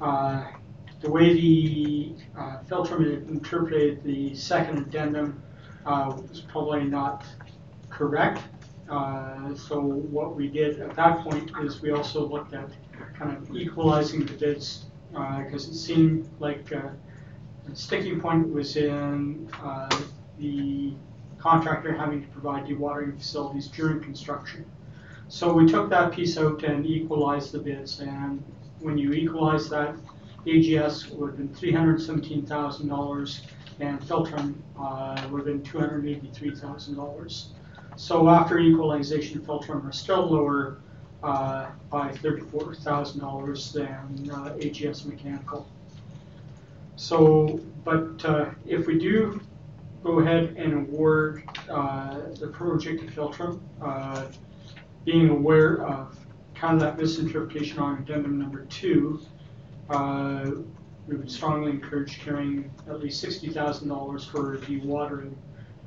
[0.00, 0.46] uh,
[1.06, 5.40] the way the uh, Filtrum interpreted the second addendum
[5.84, 7.24] uh, was probably not
[7.90, 8.42] correct.
[8.90, 12.68] Uh, so what we did at that point is we also looked at
[13.16, 16.88] kind of equalizing the bids because it seemed like uh,
[17.68, 19.88] the sticking point was in uh,
[20.40, 20.92] the
[21.38, 24.64] contractor having to provide dewatering facilities during construction.
[25.28, 28.42] So we took that piece out and equalized the bids, and
[28.80, 29.94] when you equalize that,
[30.46, 33.42] AGS would have been three hundred seventeen thousand dollars,
[33.80, 37.48] and Filtrum uh, would have been two hundred eighty-three thousand dollars.
[37.96, 40.78] So after equalization, Filtrum are still lower
[41.22, 45.66] uh, by thirty-four thousand dollars than uh, AGS Mechanical.
[46.96, 49.40] So, but uh, if we do
[50.02, 54.26] go ahead and award uh, the project to Filtrum, uh,
[55.04, 56.16] being aware of
[56.54, 59.20] kind of that misinterpretation on addendum number two,
[59.90, 60.50] uh,
[61.06, 65.34] we would strongly encourage carrying at least sixty thousand dollars for dewatering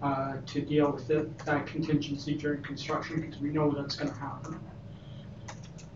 [0.02, 4.18] uh, to deal with it, that contingency during construction because we know that's going to
[4.18, 4.60] happen.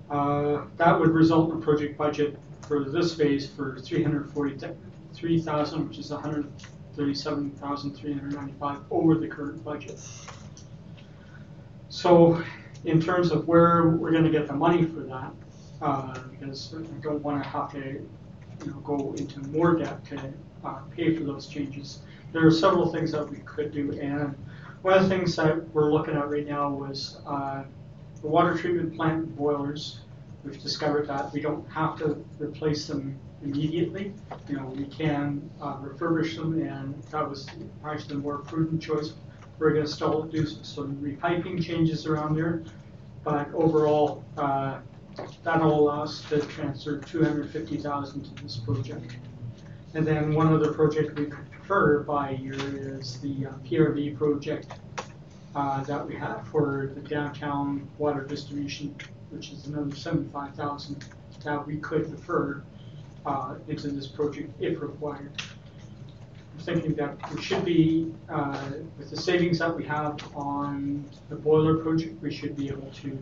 [0.10, 2.38] Uh, that would result in a project budget
[2.68, 6.52] for this phase for three hundred forty-three thousand, which is one hundred
[6.96, 10.00] thirty-seven thousand three hundred ninety-five over the current budget.
[11.90, 12.44] So,
[12.86, 15.32] in terms of where we're going to get the money for that,
[15.84, 20.34] uh, because I don't want to have to, you know, go into more debt to
[20.64, 22.00] uh, pay for those changes.
[22.32, 24.34] There are several things that we could do, and
[24.82, 27.64] one of the things that we're looking at right now was uh,
[28.22, 30.00] the water treatment plant boilers.
[30.46, 34.14] We've discovered that we don't have to replace them immediately.
[34.48, 37.48] You know, we can uh, refurbish them, and that was
[37.86, 39.14] actually the more prudent choice.
[39.60, 42.64] We're going to still do some repiping changes around there,
[43.24, 44.80] but overall, uh,
[45.44, 49.18] that'll allow us to transfer 250,000 to this project.
[49.94, 54.18] And then one other project we could defer by a year is the uh, PRV
[54.18, 54.74] project
[55.56, 58.96] uh, that we have for the downtown water distribution,
[59.30, 61.06] which is another 75,000
[61.44, 62.64] that we could defer
[63.26, 65.32] uh, into this project if required.
[66.54, 71.36] I'm thinking that we should be, uh, with the savings that we have on the
[71.36, 73.18] boiler project, we should be able to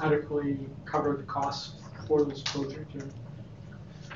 [0.00, 2.94] adequately cover the costs for this project.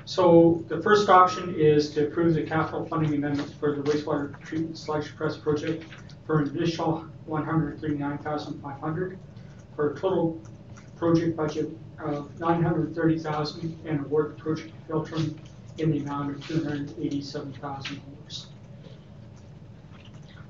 [0.05, 4.79] So the first option is to approve the capital funding amendment for the wastewater treatment
[4.79, 5.85] sludge press project
[6.27, 9.19] for an additional one hundred thirty-nine thousand five hundred
[9.75, 10.41] for a total
[10.97, 15.37] project budget of nine hundred thirty thousand and award project Filtrum
[15.79, 18.47] in the amount of two hundred eighty-seven thousand dollars.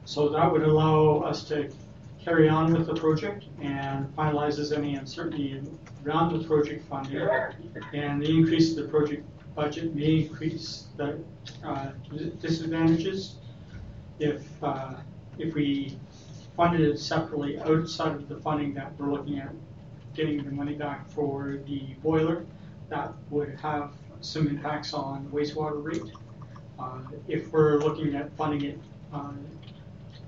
[0.05, 1.71] So that would allow us to
[2.27, 5.63] carry on with the project and finalizes any uncertainty
[6.05, 7.17] around the project funding.
[7.93, 11.21] And the increase of the project budget may increase the
[11.65, 11.93] uh,
[12.41, 13.37] disadvantages
[14.19, 14.95] if, uh,
[15.39, 15.97] if we
[16.57, 19.53] funded it separately outside of the funding that we're looking at
[20.13, 22.45] getting the money back for the boiler.
[22.89, 26.11] That would have some impacts on the wastewater rate.
[26.79, 28.81] Uh, If we're looking at funding it
[29.13, 29.33] uh,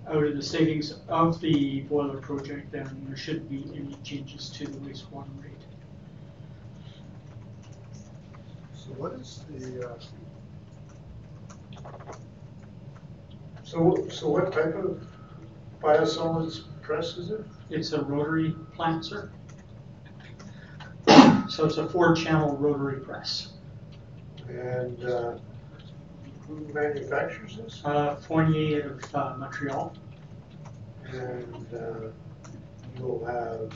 [0.09, 4.67] out of the savings of the boiler project, then there shouldn't be any changes to
[4.67, 5.53] the wastewater rate.
[8.75, 9.99] So what is the, uh,
[13.63, 15.03] so, so what type of
[15.83, 17.45] biosolids press is it?
[17.69, 19.31] It's a rotary plant, sir.
[21.49, 23.53] So it's a four-channel rotary press.
[24.49, 25.39] And, uh,
[26.49, 27.83] who manufactures this?
[27.85, 29.95] Uh, Fournier of uh, Montreal.
[31.11, 32.09] And, uh,
[32.99, 33.73] you'll have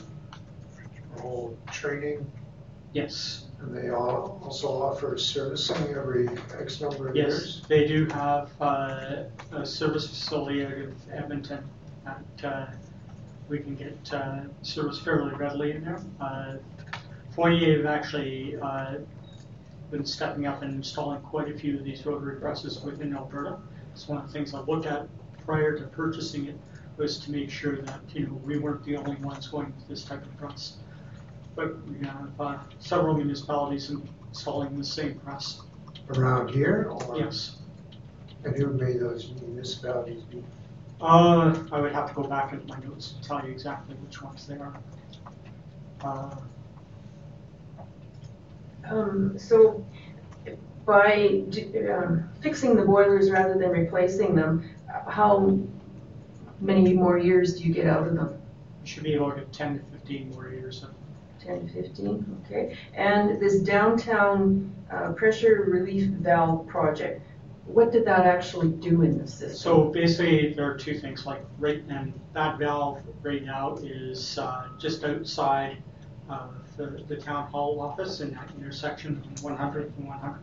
[1.15, 2.29] a whole training,
[2.93, 7.27] Yes, and they all also offer servicing every X number of yes.
[7.27, 7.61] years?
[7.67, 11.67] They do have uh, a service facility out of Edmonton
[12.05, 12.65] that uh,
[13.49, 16.01] we can get uh, service fairly readily in there.
[16.21, 16.57] Uh,
[17.35, 18.97] Fournier have actually uh,
[19.93, 23.59] been stepping up and installing quite a few of these rotary presses within Alberta.
[23.93, 25.07] It's one of the things I looked at
[25.45, 26.57] prior to purchasing it
[26.97, 30.03] was to make sure that, you know, we weren't the only ones going with this
[30.03, 30.77] type of press.
[31.55, 33.91] But we have uh, several municipalities
[34.29, 35.61] installing the same press.
[36.09, 37.19] Around here, or?
[37.19, 37.57] Yes.
[38.43, 40.43] And who may those municipalities be?
[41.01, 44.23] Uh, I would have to go back into my notes to tell you exactly which
[44.23, 44.73] ones they are.
[46.01, 46.35] Uh,
[48.85, 49.85] Um, so
[50.85, 51.43] by
[51.91, 54.69] um, fixing the boilers rather than replacing them,
[55.07, 55.57] how
[56.59, 58.39] many more years do you get out of them?
[58.81, 60.89] we should be able to get ten to fifteen more years of
[61.39, 62.77] 10 to 15, okay.
[62.93, 67.21] And this downtown uh, pressure relief valve project,
[67.65, 69.57] what did that actually do in the system?
[69.57, 74.67] So basically, there are two things, like right, and that valve right now is uh,
[74.77, 75.77] just outside
[76.29, 80.39] of the, the town hall office in that intersection of 100th and 100.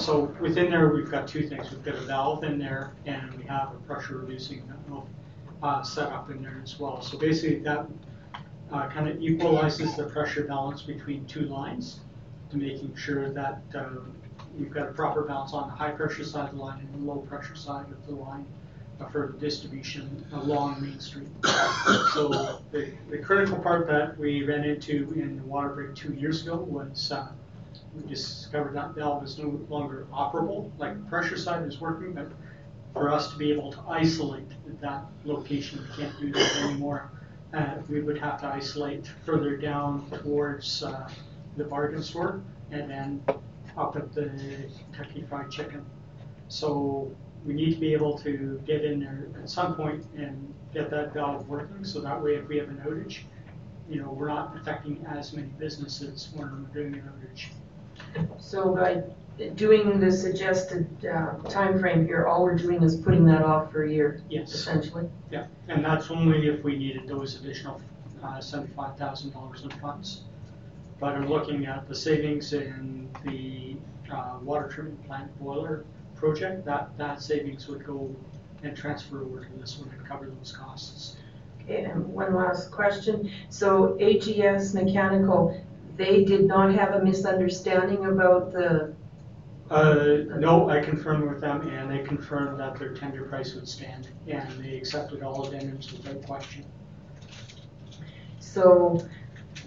[0.00, 1.70] So within there, we've got two things.
[1.70, 5.06] We've got a valve in there, and we have a pressure reducing valve
[5.62, 7.00] uh, set up in there as well.
[7.00, 7.86] So basically, that
[8.72, 12.00] uh, kind of equalizes the pressure balance between two lines
[12.50, 13.60] to making sure that
[14.58, 17.12] you've got a proper balance on the high pressure side of the line and the
[17.12, 18.57] low pressure side of the line uh,
[19.12, 21.28] for distribution along Main Street.
[22.12, 26.42] So the, the critical part that we ran into in the water break two years
[26.42, 27.28] ago was uh,
[27.94, 32.28] we discovered that valve is no longer operable, like the pressure side is working, but
[32.92, 37.10] for us to be able to isolate that location, we can't do that anymore.
[37.54, 41.08] Uh, we would have to isolate further down towards uh,
[41.56, 43.22] the bargain store and then
[43.76, 44.30] up at the
[44.92, 45.84] Kentucky Fried Chicken.
[46.48, 47.10] So
[47.48, 51.14] we need to be able to get in there at some point and get that
[51.14, 53.20] valve working, so that way if we have an outage,
[53.88, 57.48] you know, we're not affecting as many businesses when we're doing an outage.
[58.38, 59.02] So by
[59.54, 63.90] doing the suggested uh, timeframe here, all we're doing is putting that off for a
[63.90, 64.52] year, Yes.
[64.52, 65.08] essentially?
[65.30, 67.80] Yeah, and that's only if we needed those additional
[68.22, 70.24] uh, seventy-five thousand dollars in funds.
[71.00, 73.76] But I'm looking at the savings in the
[74.14, 75.84] uh, water treatment plant boiler
[76.18, 78.14] project, that, that savings would go
[78.62, 81.16] and transfer over to this one and cover those costs.
[81.62, 83.30] Okay, and one last question.
[83.50, 85.64] So AGS Mechanical,
[85.96, 88.94] they did not have a misunderstanding about the,
[89.70, 94.08] Uh, no, I confirmed with them and they confirmed that their tender price would stand
[94.26, 96.64] and they accepted all addendums without question.
[98.40, 99.06] so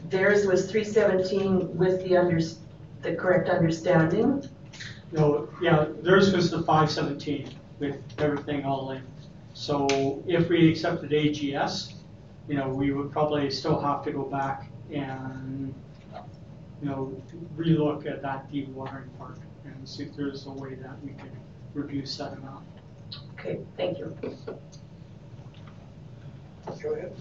[0.10, 2.40] theirs was three seventeen with the under,
[3.04, 4.44] the correct understanding?
[5.12, 7.50] No, yeah, theirs was the five seventeen
[7.80, 9.04] with everything all in.
[9.54, 11.94] So if we accepted AGS,
[12.48, 15.74] you know, we would probably still have to go back and,
[16.82, 17.22] you know,
[17.58, 21.32] relook at that dewatering part and see if there's a way that we could
[21.74, 22.66] reduce that amount.
[23.34, 24.16] Okay, thank you.
[26.82, 27.14] Go ahead.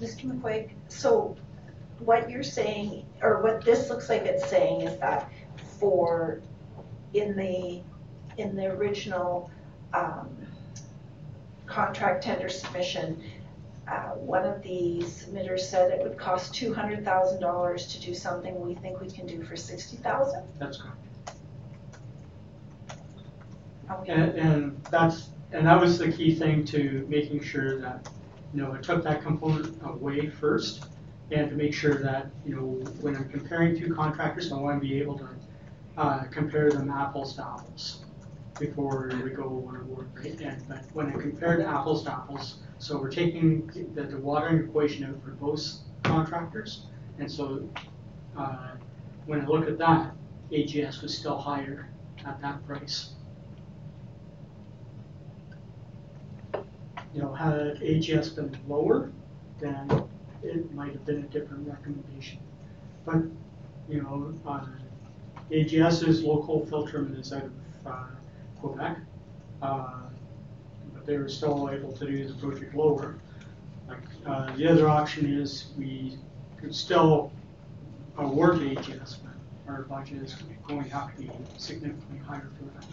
[0.00, 0.24] Mr.
[0.24, 1.36] McQuaig, so
[2.00, 5.30] what you're saying, or what this looks like it's saying is that
[5.78, 6.40] for,
[7.14, 7.80] in the,
[8.36, 9.50] in the original,
[9.92, 10.28] um,
[11.66, 13.22] contract tender submission,
[13.88, 18.14] uh, one of the submitters said it would cost two hundred thousand dollars to do
[18.14, 20.44] something we think we can do for sixty thousand?
[20.58, 20.96] That's correct.
[23.90, 28.08] Okay, And, and that's, and that was the key thing to making sure that,
[28.54, 30.86] you know, I took that component away first.
[31.30, 32.66] And to make sure that, you know,
[33.00, 35.28] when I'm comparing two contractors, I want to be able to,
[35.96, 38.04] uh, compare them apples to apples
[38.58, 40.40] before we go on award, right?
[40.40, 44.64] And, but when I compare to apples to apples, so we're taking the, the watering
[44.64, 45.60] equation out for both
[46.02, 46.86] contractors.
[47.18, 47.68] And so,
[48.36, 48.72] uh,
[49.26, 50.14] when I look at that,
[50.50, 51.88] AGS was still higher
[52.24, 53.12] at that price.
[57.14, 59.10] you know, had AGS been lower,
[59.60, 59.88] then
[60.42, 62.38] it might have been a different recommendation.
[63.04, 63.22] But,
[63.88, 64.66] you know, uh,
[65.52, 67.52] AGS's local Filtrum is out of
[67.86, 68.04] uh,
[68.60, 68.98] Quebec,
[69.60, 70.00] uh,
[70.94, 73.16] but they were still able to do the project lower.
[73.86, 76.18] Like, uh, the other option is we
[76.58, 77.30] could still
[78.16, 80.34] award AGS, but our budget is
[80.66, 82.86] going to have to be significantly higher for that.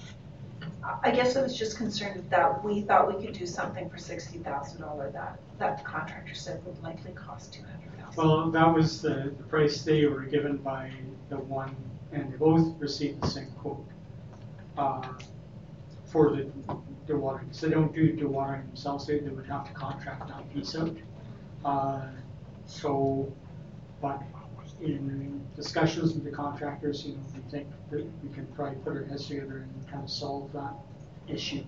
[1.03, 4.39] I guess I was just concerned that we thought we could do something for sixty
[4.39, 8.23] thousand dollar that, that the contractor said would likely cost two hundred thousand.
[8.23, 10.91] Well, that was the, the price they were given by
[11.29, 11.75] the one,
[12.11, 13.85] and they both receive the same quote.
[14.77, 15.01] uh,
[16.07, 16.51] For the
[17.07, 20.95] dewatering, so they don't do dewatering themselves, they, would have to contract that piece out.
[21.65, 22.07] Uh,
[22.65, 23.31] So,
[24.01, 24.21] but
[24.81, 29.03] in discussions with the contractors, you know, we think that we can probably put our
[29.05, 30.73] heads together and kind of solve that
[31.27, 31.63] issue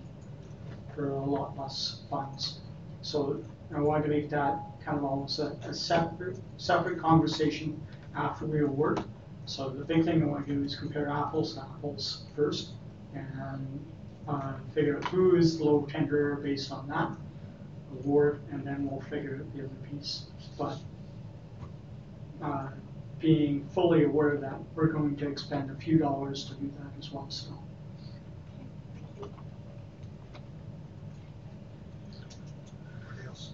[0.94, 2.60] for a lot less funds.
[3.02, 3.42] So
[3.74, 7.80] I wanted to make that kind of almost a, a separate, separate conversation
[8.14, 9.02] after we award.
[9.46, 12.70] So the big thing I want to do is compare apples to apples first
[13.14, 13.84] and,
[14.28, 17.10] uh, figure out who is low tender based on that
[17.92, 20.26] award, and then we'll figure out the other piece.
[20.56, 20.78] But,
[22.40, 22.68] uh,
[23.18, 26.98] being fully aware of that, we're going to expend a few dollars to do that
[26.98, 27.52] as well, so.
[33.10, 33.52] Anybody else?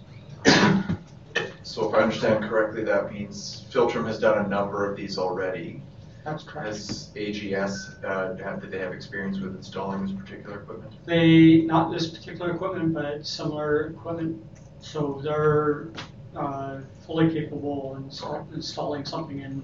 [1.69, 5.83] So if I understand correctly, that means Filtrum has done a number of these already.
[6.25, 6.65] That's correct.
[6.65, 10.91] Has AGS, uh, have, did they have experience with installing this particular equipment?
[11.05, 14.43] They, not this particular equipment, but similar equipment,
[14.81, 15.89] so they're,
[16.35, 19.61] uh, fully capable of install- installing something in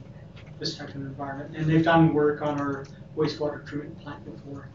[0.60, 1.58] this type of environment.
[1.58, 2.86] And they've done work on our
[3.18, 4.70] wastewater treatment plant before.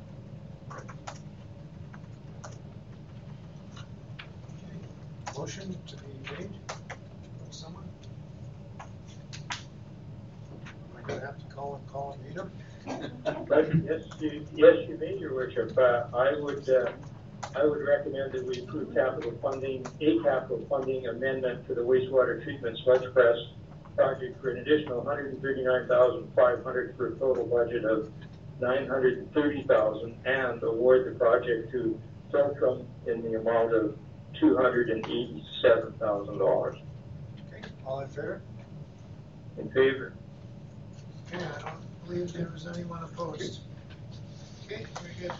[5.38, 6.02] Motion to be
[6.36, 6.50] made
[7.50, 7.84] from someone?
[11.10, 12.52] I gonna have to call and call and meet him?
[13.86, 15.76] Yes, you, yes, you may, your worship.
[15.76, 16.92] Uh, I would, uh,
[17.56, 22.42] I would recommend that we approve capital funding, a capital funding amendment to the wastewater
[22.42, 23.36] treatment sludge press
[23.96, 28.10] project for an additional hundred and thirty-nine thousand five hundred for a total budget of
[28.60, 32.00] nine hundred and thirty thousand and award the project to
[32.32, 33.98] Filtrum in the amount of
[34.38, 36.76] two hundred and eighty-seven thousand dollars.
[37.48, 38.42] Okay, all in favor?
[39.58, 40.14] In favor?
[41.32, 43.60] Okay, I don't believe there was anyone opposed.
[44.66, 45.32] Okay, very good.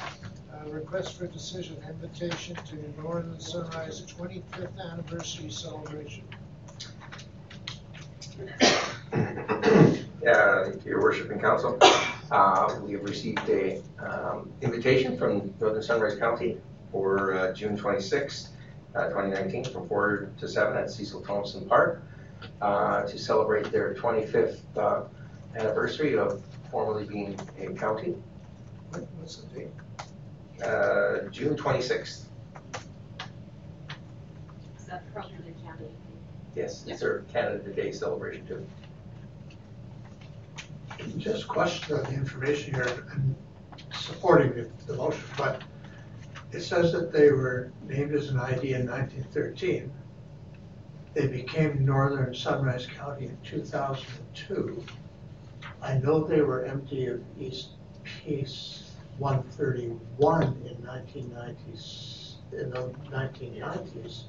[0.00, 6.24] Uh, request for decision, invitation to Northern Sunrise twenty-fifth anniversary celebration.
[10.26, 11.78] Uh, Your worship and council,
[12.30, 16.58] uh, we have received a um, invitation from Northern Sunrise County
[16.92, 18.48] for uh, June 26th,
[18.94, 22.02] uh, 2019, from 4 to 7 at Cecil Thompson Park
[22.60, 25.02] uh, to celebrate their 25th uh,
[25.56, 28.14] anniversary of formerly being a county,
[28.90, 29.68] What, what's the date?
[30.62, 32.24] Uh, June 26th.
[34.78, 35.86] Is that from the county?
[36.54, 38.66] Yes, it's their Canada Day celebration too.
[41.16, 43.34] Just question on the information here, and
[43.92, 45.62] supporting the, the motion, but
[46.50, 49.92] it says that they were named as an ID in nineteen thirteen.
[51.18, 54.84] They became Northern Sunrise County in two thousand and two.
[55.82, 57.70] I know they were MD of East
[58.04, 64.26] Peace one thirty-one in nineteen nineties, in the nineteen nineties.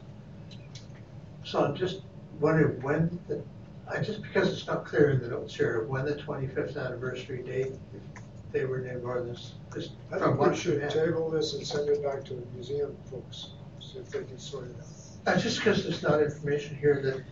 [1.44, 2.02] So I'm just
[2.40, 3.44] wondering when the
[3.88, 7.74] I, just because it's not clear in the notes here, when the twenty-fifth anniversary date,
[7.94, 9.38] if they were named Northern,
[9.76, 12.44] just I from think what we should table this and send it back to the
[12.56, 14.99] museum folks, see if they can sort it out.
[15.26, 17.24] Uh, just because there's not information here that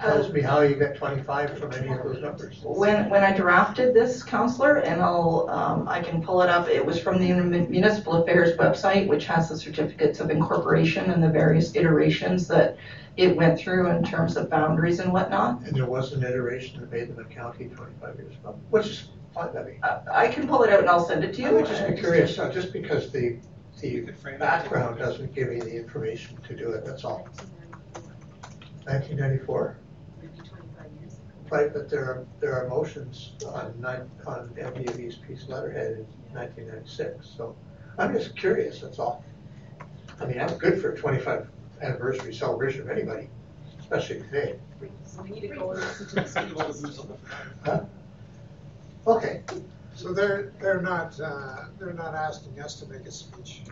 [0.00, 2.60] tells me how you got twenty-five from any of those numbers.
[2.62, 6.84] When, when I drafted this, counselor, and I'll, um, I can pull it up, it
[6.84, 11.74] was from the municipal affairs website, which has the certificates of incorporation and the various
[11.74, 12.76] iterations that
[13.16, 15.62] it went through in terms of boundaries and whatnot.
[15.62, 19.08] And there was an iteration that made them a county twenty-five years ago, which is
[19.34, 19.80] fine, I mean.
[19.82, 21.48] I, I can pull it out and I'll send it to you.
[21.48, 23.38] I would just be curious, uh, just because the,
[23.80, 24.40] the could frame it.
[24.40, 27.28] background doesn't give me the information to do it, that's all.
[28.86, 29.76] Nineteen ninety-four?
[30.20, 31.22] Maybe twenty-five years ago.
[31.50, 36.06] Right, but there are, there are motions on nine, on MD East Peace letterhead in
[36.34, 37.56] nineteen ninety-six, so
[37.98, 39.24] I'm just curious, that's all.
[40.20, 41.48] I mean, I'm good for a twenty-five
[41.82, 43.28] anniversary celebration of anybody,
[43.80, 44.58] especially today.
[45.04, 47.00] So we need to go and listen to the speeches.
[47.64, 47.80] Huh?
[49.06, 49.42] Okay,
[49.96, 53.62] So they're, they're not, uh, they're not asking us to make a speech.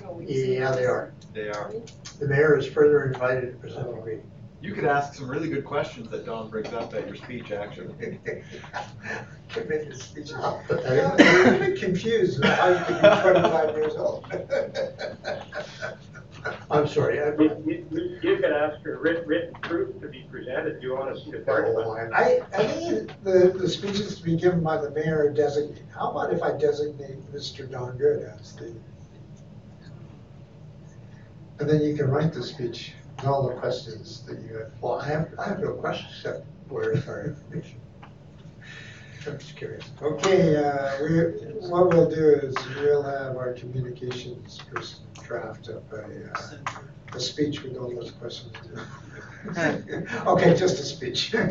[0.00, 1.12] No, we just need yeah, they are.
[1.34, 1.72] They are.
[2.20, 4.30] The mayor is further invited to present the reading.
[4.62, 8.18] You could ask some really good questions that Don brings up at your speech, actually.
[9.48, 10.30] Can make a speech.
[10.34, 14.24] Oh, Yeah, I'm a bit confused about how you can be twenty-five years old.
[16.70, 20.94] I'm sorry, I, You, could ask for written, written proof to be presented, do you
[20.94, 21.84] want to see the part of it?
[21.86, 26.10] oh, I- I, think the, the speeches to be given by the mayor designate, how
[26.10, 27.70] about if I designate Mr.
[27.70, 28.74] Don Good as the?
[31.58, 34.72] And then you can write the speech with all the questions that you have.
[34.80, 37.80] well, I have, I have no questions except where's our information?
[39.26, 39.90] I'm just curious.
[40.02, 41.08] Okay, uh, we,
[41.68, 46.72] what we'll do is we'll have our communications person draft of a, uh,
[47.14, 48.54] a speech with all those questions.
[50.26, 51.32] Okay, just a speech.
[51.32, 51.46] Your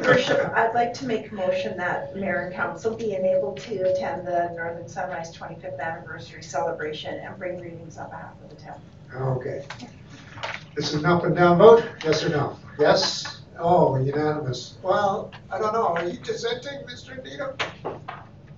[0.00, 4.24] worship, I'd like to make a motion that mayor and council be enabled to attend
[4.28, 8.80] the Northern Sunrise twenty-fifth anniversary celebration and bring readings on behalf of the town.
[9.16, 9.64] Okay.
[10.76, 12.56] This is an up and down vote, yes or no?
[12.78, 13.40] Yes?
[13.58, 14.78] Oh, unanimous.
[14.80, 17.20] Well, I don't know, are you dissenting, Mr.
[17.24, 17.56] Needham?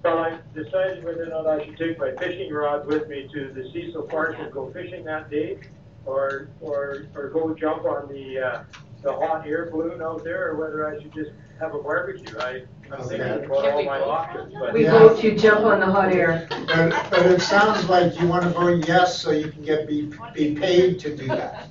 [0.03, 3.53] Well, I decided whether or not I should take my fishing rod with me to
[3.53, 5.59] the Cecil Park and go fishing that day,
[6.07, 8.64] or, or, or go jump on the, uh,
[9.03, 11.30] the hot air balloon out there, or whether I should just
[11.61, 12.36] have a barbecue.
[12.40, 13.44] I, I'm thinking Okay.
[13.44, 14.09] about all we my vote?
[14.09, 14.72] options, but.
[14.72, 14.98] We Yeah.
[14.98, 16.48] vote to jump on the hot air.
[16.50, 20.12] But, but it sounds like you want to vote yes so you can get, be,
[20.34, 21.68] be paid to do that.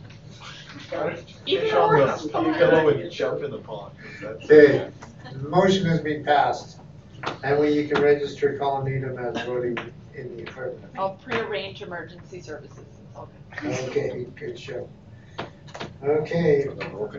[1.45, 2.05] Even Fish on more.
[2.17, 3.93] the pillow and jump in the pond.
[4.21, 4.89] That's- Okay,
[5.34, 6.77] the motion has been passed.
[7.43, 9.78] And when you can register Colin Needham as voting
[10.15, 10.89] in the affirmative.
[10.97, 12.80] I'll prearrange emergency services.
[12.80, 13.89] It's all good.
[13.89, 14.89] Okay, good show.
[16.03, 16.67] Okay,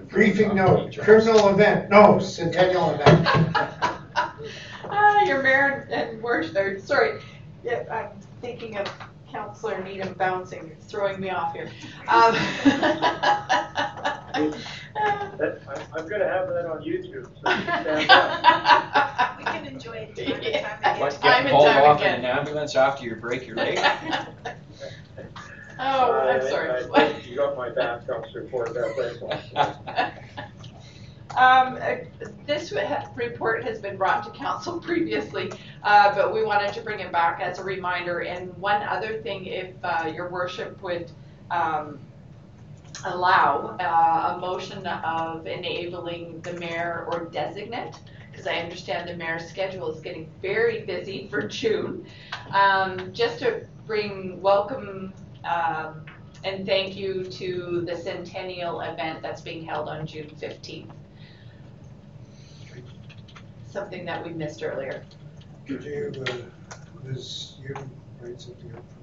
[0.09, 3.57] briefing note, criminal event, no, centennial event.
[4.85, 7.21] Ah, your mayor and worship, or, sorry,
[7.65, 8.89] yeah, I'm thinking of
[9.33, 11.69] Counselor Needham bouncing, it's throwing me off here.
[12.09, 12.35] Um,
[15.39, 17.51] That, I'm, I'm gonna have that on YouTube, so
[17.83, 19.39] stand up.
[19.39, 21.01] We can enjoy it time and time again.
[21.01, 22.19] What, Time get and called time off in again.
[22.21, 23.79] an ambulance after you break your leg?
[25.79, 26.71] Oh, I'm I- sorry.
[26.95, 30.29] I think You got my back, Counselor Ford, that, thanks.
[31.37, 31.97] Um, uh,
[32.47, 32.73] this
[33.17, 35.51] report has been brought to council previously,
[35.83, 38.21] uh, but we wanted to bring it back as a reminder.
[38.21, 41.11] And one other thing, if, uh, your worship would,
[41.51, 41.99] um,
[43.05, 47.99] allow, uh, a motion of enabling the mayor or designate,
[48.31, 52.07] because I understand the mayor's schedule is getting very busy for June,
[52.53, 55.15] um, just to bring welcome,
[55.45, 56.05] um,
[56.45, 60.93] and thank you to the centennial event that's being held on June fifteenth.
[63.73, 65.03] Something that we missed earlier.
[65.67, 66.35] Could you, uh,
[67.05, 67.55] Ms.
[67.63, 67.75] you
[68.21, 69.03] write something up for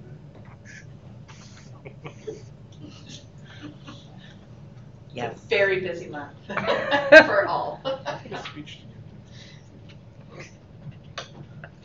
[5.12, 5.40] Yes.
[5.50, 7.82] Very busy month for all.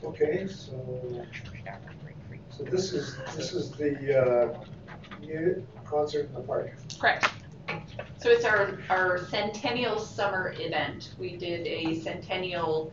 [0.04, 1.26] Okay, so,
[2.50, 4.64] so this is, this is the, uh,
[5.86, 6.70] concert in the park.
[7.00, 7.30] Correct.
[8.24, 11.10] So it's our, our centennial summer event.
[11.18, 12.90] We did a centennial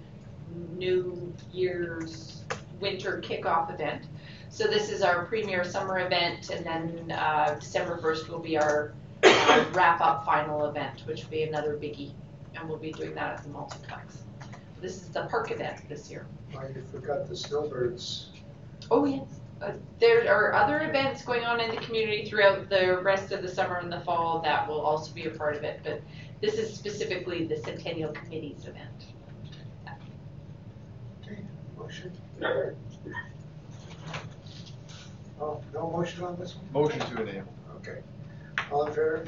[0.75, 2.43] New Year's
[2.81, 4.07] winter kickoff event.
[4.49, 8.91] So this is our premier summer event, and then uh, December 1st will be our
[9.23, 12.11] uh, wrap-up final event, which will be another biggie,
[12.57, 14.23] and we'll be doing that at the multiplex.
[14.81, 16.25] This is the park event this year.
[16.57, 18.31] Oh, you forgot the snowbirds.
[18.91, 19.40] Oh, yes.
[19.61, 23.47] Uh, there are other events going on in the community throughout the rest of the
[23.47, 26.01] summer and the fall that will also be a part of it, but
[26.41, 29.05] this is specifically the Centennial Committee's event.
[31.23, 31.41] Okay,
[31.77, 32.11] motion?
[35.39, 36.65] Oh, no motion on this one?
[36.83, 37.53] Motion to enable.
[37.77, 37.99] Okay.
[38.71, 39.25] All in favor?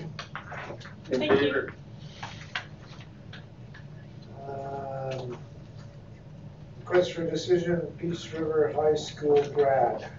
[1.11, 1.37] In Thank you.
[1.37, 1.73] favor.
[4.47, 5.37] Um,
[6.79, 10.11] Request for decision, Peace River High School grad.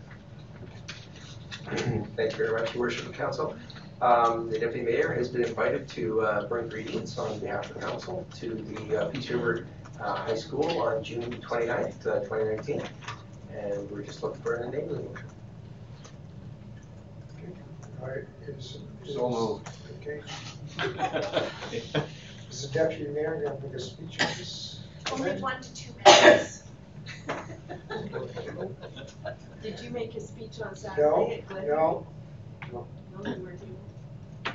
[2.17, 3.57] Thank you very much, Your Worship and Council.
[4.03, 7.87] Um, The Deputy Mayor has been invited to uh, bring greetings on behalf of the
[7.87, 9.67] council to the uh, Peace River
[10.01, 12.83] uh, High School on June 29th, uh, 2019.
[13.57, 15.27] And we're just looking for an enabling motion.
[18.03, 18.79] All right, is.
[19.05, 19.69] is- So moved.
[20.01, 20.21] Okay.
[22.51, 24.81] Is the deputy mayor going to make a speech on this?
[25.13, 26.63] Only one to two minutes.
[29.65, 31.69] Did you make a speech on No, Saturday at Glen?
[31.69, 32.07] no.
[32.71, 32.87] No,
[33.25, 33.63] you weren't.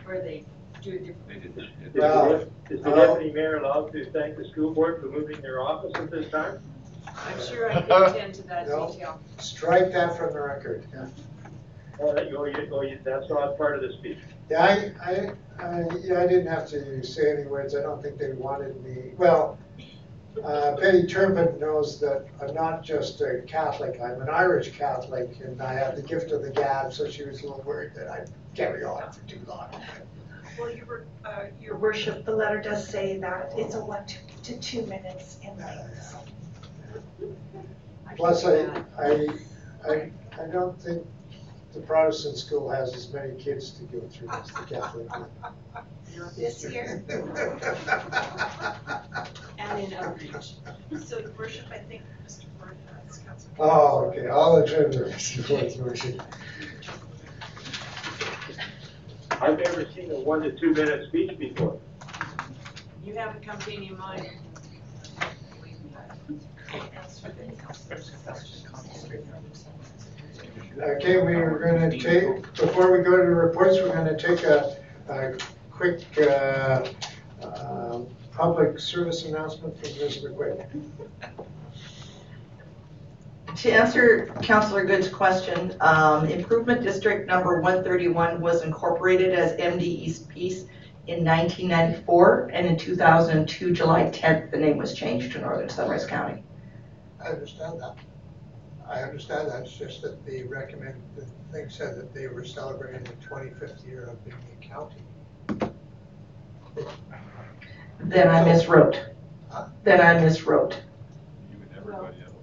[0.08, 0.46] Or they
[0.84, 1.34] do it differently?
[1.34, 1.64] They did that.
[1.64, 5.02] Is the Well, dep- Is the uh, deputy mayor allowed to thank the school board
[5.02, 6.62] for moving their office at this time?
[7.08, 8.92] I'm sure I can attend to that No.
[8.92, 9.20] detail.
[9.40, 10.86] Strike that from the record.
[12.00, 14.20] Oh, that- oh, you, oh, you, that's not part of the speech.
[14.52, 18.20] Yeah, I, I, I, yeah, I didn't have to say any words, I don't think
[18.20, 19.58] they wanted me, well,
[20.44, 25.62] uh, Betty Turpin knows that I'm not just a Catholic, I'm an Irish Catholic, and
[25.62, 28.30] I have the gift of the gab, so she was a little worried that I'd
[28.56, 29.70] carry on for too long.
[30.60, 34.60] Well, your, uh, your worship, the letter does say that it's a one to, to
[34.60, 36.16] two minutes in length.
[38.18, 39.28] Plus, I, I,
[39.88, 41.06] I, I don't think
[41.74, 45.28] the Protestant school has as many kids to go through as the Catholic one.
[46.36, 47.04] This year.
[49.60, 50.56] And in outreach.
[51.06, 52.46] So your worship, I think Mr.
[52.58, 53.52] Ford has council.
[53.60, 56.22] Oh, okay, I'll adjourn the rest of the worship.
[59.42, 61.80] I've never seen a one to two minute speech before.
[63.04, 64.30] You haven't come to any of mine.
[70.82, 74.78] Okay, we are gonna take, before we go to reports, we're gonna take a,
[75.10, 75.38] a
[75.80, 76.86] quick, uh,
[77.42, 80.18] um, public service announcement from Ms.
[80.18, 80.68] McQuaid.
[83.56, 90.28] To answer Councillor Good's question, um, Improvement District Number 131 was incorporated as MD East
[90.28, 90.66] Peace
[91.08, 96.44] in 1994, and in 2002, July 10th, the name was changed to Northern Sunrise County.
[97.24, 97.96] I understand that.
[98.86, 103.04] I understand that, it's just that the recommend, the thing said that they were celebrating
[103.04, 105.02] the twenty-fifth year of being a county.
[108.00, 109.00] Then I miswrote.
[109.84, 110.76] Then I miswrote.
[111.52, 112.34] You and everybody else.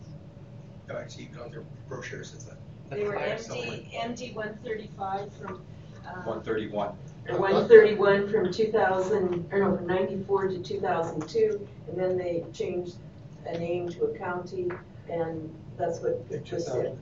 [0.89, 2.57] No, actually, you got their brochures, it's that.
[2.91, 5.61] They were MD, MD one thirty-five from,
[6.07, 6.93] uh, One thirty-one.
[7.29, 11.99] or one thirty-one from two thousand, or no, from ninety-four to two thousand two, and
[11.99, 12.97] then they changed
[13.47, 14.71] a name to a county,
[15.09, 16.97] and that's what In it just said.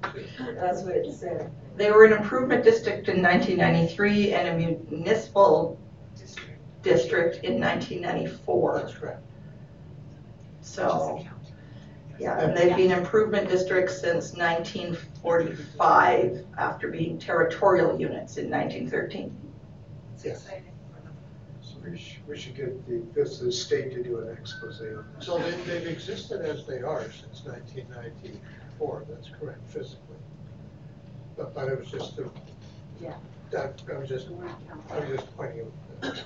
[0.55, 1.51] That's what it said.
[1.77, 5.79] They were an improvement district in 1993 and a municipal
[6.85, 8.79] district in 1994.
[8.79, 9.21] That's correct.
[10.61, 11.25] So,
[12.19, 19.35] yeah, and they've been improvement districts since 1945 after being territorial units in 1913.
[20.25, 20.43] Yes.
[20.45, 21.13] exciting for them.
[21.61, 25.05] So we should, we should get the, this, the state to do an expose on
[25.19, 25.27] this.
[25.27, 30.17] So they, they've existed as they are since nineteen ninety-four, that's correct, physically.
[31.37, 32.31] But, but it was just the.
[33.03, 33.15] Yeah.
[33.51, 34.29] That, I was just,
[34.91, 35.71] I was just pointing
[36.03, 36.25] out.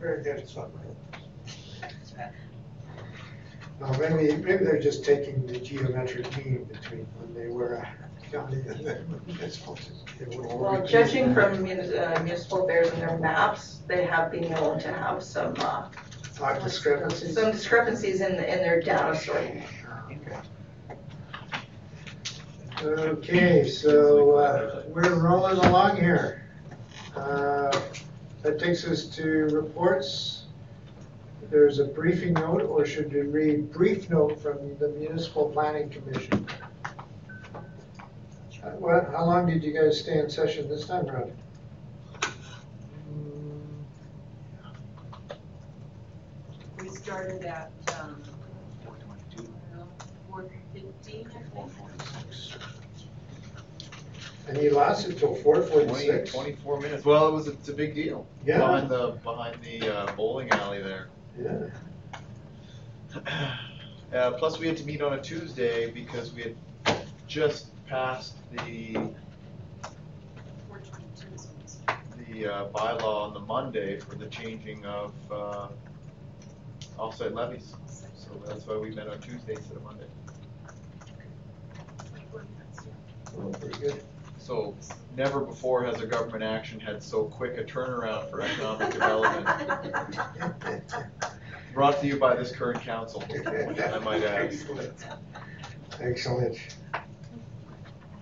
[0.00, 0.82] Very, good, it's not my.
[3.80, 7.88] No, maybe, maybe they're just taking the geometric mean between when they were a
[8.32, 9.78] county and then municipal.
[10.20, 14.04] It would all Well, be- judging from muni- uh, municipal affairs and their maps, they
[14.04, 15.88] have been known to have some, uh,
[16.64, 17.34] discrepancies.
[17.34, 19.62] some discrepancies in, in their data sorting.
[22.82, 26.42] Okay, so, uh, we're rolling along here.
[27.16, 27.80] Uh,
[28.48, 30.44] That takes us to reports.
[31.50, 36.46] There's a briefing note, or should we read brief note from the Municipal Planning Commission?
[37.54, 41.32] Uh, What, how long did you guys stay in session this time around?
[46.80, 47.70] We started at,
[48.00, 48.22] um,
[50.30, 51.70] four fifteen, I think.
[54.48, 56.32] And he lasted till four forty-six?
[56.32, 57.04] twenty-four minutes.
[57.04, 58.26] Well, it was, it's a big deal.
[58.46, 58.58] Yeah.
[58.58, 61.08] Behind the, behind the uh, bowling alley there.
[61.40, 61.68] Yeah.
[64.10, 66.56] Uh, plus, we had to meet on a Tuesday because we had
[67.26, 68.94] just passed the,
[70.66, 71.96] Four twenty-two is what it said.
[72.32, 75.68] the uh, bylaw on the Monday for the changing of, uh,
[76.98, 77.74] offset levies.
[78.16, 80.06] So that's why we met on Tuesday instead of Monday.
[83.36, 84.02] Oh, pretty good.
[84.48, 84.74] So
[85.14, 89.46] never before has a government action had so quick a turnaround for economic development.
[91.74, 94.56] Brought to you by this current council, I might add.
[96.00, 96.58] Excellent.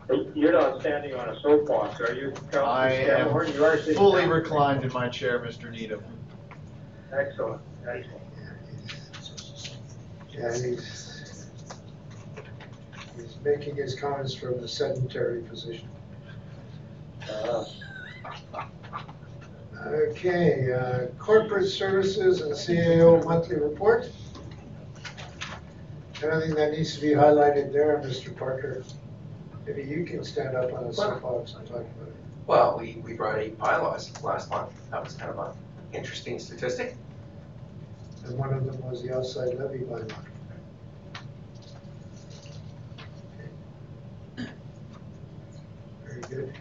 [0.08, 3.52] Hey, You're not standing on a soapbox, are you, I am Cameron?
[3.52, 4.30] You are sitting fully down.
[4.30, 5.70] reclined in my chair, Mr.
[5.70, 6.02] Needham.
[7.12, 8.22] Excellent, excellent.
[10.32, 11.46] Yeah, he's,
[13.14, 15.88] he's making his comments from the sedentary position.
[17.30, 17.64] Uh,
[19.86, 24.10] Okay, uh, corporate services and CAO monthly report.
[26.22, 28.36] Anything that needs to be highlighted there, Mr.
[28.36, 28.82] Parker?
[29.64, 32.16] Maybe you can stand up on the soapbox and talk about it.
[32.46, 34.72] Well, we, we brought eight bylaws last month.
[34.90, 35.52] That was kind of an
[35.92, 36.96] interesting statistic.
[38.24, 40.12] And one of them was the outside levy bylaw.
[46.04, 46.52] Very good.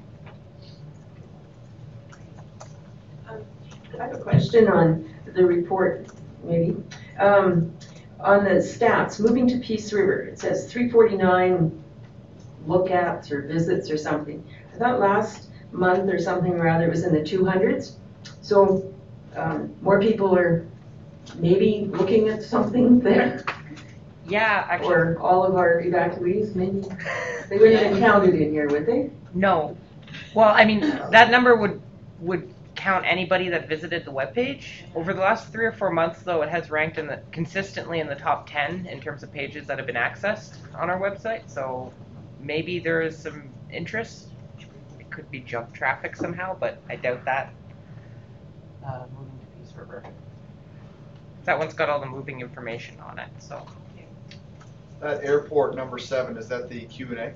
[3.99, 6.07] I have a question on the report,
[6.43, 6.75] maybe.
[7.19, 7.73] Um,
[8.19, 11.83] on the stats, moving to Peace River, it says three forty-nine
[12.65, 14.43] look-ats or visits or something.
[14.73, 17.97] I thought last month or something or other it was in the two hundreds.
[18.41, 18.91] So,
[19.35, 20.65] um, more people are
[21.37, 23.43] maybe looking at something there,
[24.27, 26.81] Yeah, actually, or all of our evacuees, maybe.
[27.49, 29.11] They wouldn't have counted in here, would they?
[29.33, 29.77] no.
[30.33, 30.79] Well, I mean,
[31.11, 31.81] that number would,
[32.19, 32.49] would
[32.85, 34.83] count anybody that visited the webpage.
[34.93, 38.05] Over the last three or four months, though, it has ranked in the, consistently in
[38.05, 41.91] the top ten in terms of pages that have been accessed on our website, so
[42.39, 44.27] maybe there is some interest.
[44.99, 47.51] It could be junk traffic somehow, but I doubt that.
[48.85, 50.03] Uh, moving to Peace River.
[51.45, 53.65] That one's got all the moving information on it, so.
[54.99, 57.33] That airport number seven, is that the Q and A?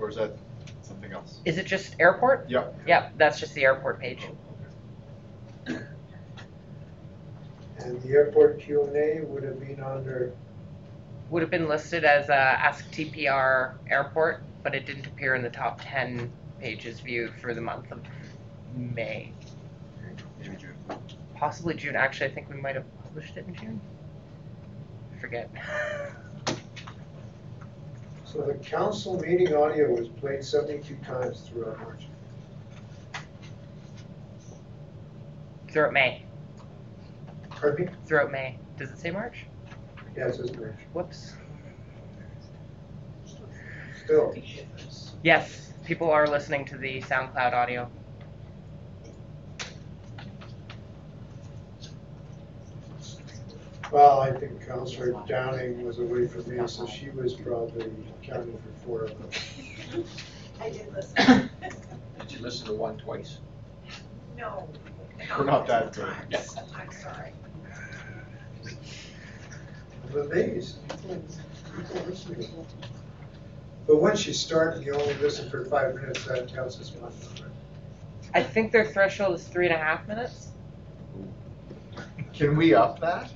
[0.00, 0.36] Or is that
[1.02, 1.40] something else?
[1.44, 2.48] Is it just airport?
[2.48, 2.80] Yep.
[2.86, 4.28] Yep, that's just the airport page.
[5.66, 5.86] And
[8.02, 10.32] the airport Q and A would have been under,
[11.30, 15.50] would have been listed as uh, Ask TPR Airport, but it didn't appear in the
[15.50, 16.30] top 10
[16.60, 18.00] pages viewed for the month of
[18.76, 19.32] May.
[21.34, 21.96] Possibly June.
[21.96, 23.80] Actually, I think we might have published it in June.
[25.16, 25.50] I forget.
[28.32, 32.06] so the council meeting audio was played seventy-two times throughout March.
[35.68, 36.22] Throughout May.
[37.50, 37.92] Pardon me?
[38.06, 38.58] Throughout May.
[38.78, 39.44] Does it say March?
[40.16, 40.78] Yeah, it says March.
[40.94, 41.34] Whoops.
[44.04, 44.34] Still,
[45.22, 47.90] Yes, people are listening to the SoundCloud audio.
[53.92, 58.84] Well, I think Councillor Downing was away from me, so she was probably counting for
[58.86, 60.04] four of them.
[60.60, 61.50] I did listen.
[62.18, 63.38] Did you listen to one twice?
[64.36, 64.66] No.
[65.38, 66.12] We're not that good.
[66.74, 67.32] I'm sorry.
[70.10, 70.76] I'm amazed.
[70.88, 72.66] People- people.
[73.86, 77.12] But once you start and you only listen for five minutes, that counts as one.
[78.32, 80.48] I think their threshold is three and a half minutes.
[82.32, 83.30] Can we up that?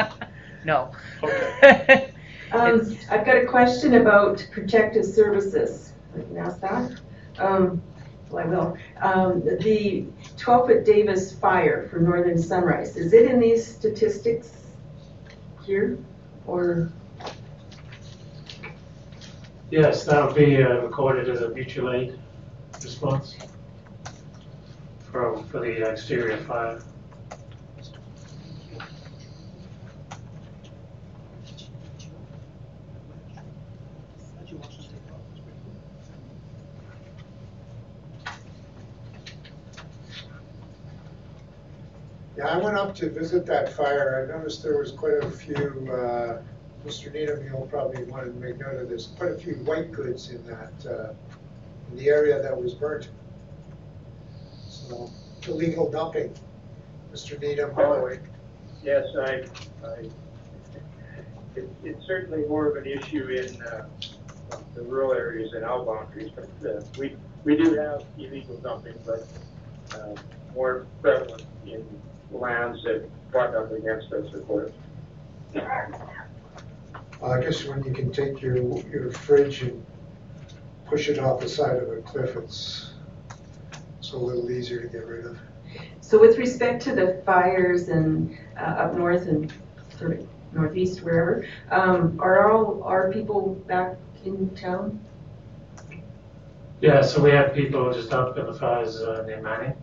[0.64, 0.92] no.
[1.22, 2.12] Okay.
[2.50, 5.92] Um, I've got a question about protective services.
[6.16, 6.98] I can ask that.
[7.38, 7.82] Um,
[8.30, 8.78] well, I will.
[9.02, 10.06] Um, the
[10.38, 14.52] twelve-foot Davis fire for Northern Sunrise, is it in these statistics
[15.66, 15.98] here?
[16.46, 16.90] Or,
[19.70, 22.18] Yes, that would be uh, recorded as a mutual aid
[22.82, 23.36] response
[25.10, 26.80] for, for the exterior fire.
[42.38, 44.24] Yeah, I went up to visit that fire.
[44.24, 46.40] I noticed there was quite a few, uh,
[46.86, 47.12] Mr.
[47.12, 50.46] Needham, you'll probably want to make note of this, quite a few white goods in
[50.46, 51.12] that, uh,
[51.90, 53.08] in the area that was burnt.
[54.68, 55.10] So
[55.48, 56.32] illegal dumping.
[57.12, 57.40] Mr.
[57.40, 58.20] Needham, Holloway.
[58.84, 59.44] Yes, I,
[59.84, 60.08] I,
[61.56, 63.88] it, it's certainly more of an issue in, uh,
[64.76, 69.26] the rural areas and our boundaries, but, uh, we, we do have illegal dumping, but,
[69.92, 70.14] uh,
[70.54, 71.84] more prevalent in
[72.32, 74.72] lands that butt up against us, of course.
[75.54, 78.56] Well, I guess when you can take your,
[78.88, 79.84] your fridge and
[80.86, 82.92] push it off the side of a cliff, it's,
[83.98, 85.38] it's a little easier to get rid of.
[86.00, 89.52] so with respect to the fires and, uh, up north and
[89.98, 95.04] sort of northeast, wherever, um, are all, are people back in town?
[96.80, 99.74] Yeah, so we have people just out in the fires uh, near Manning,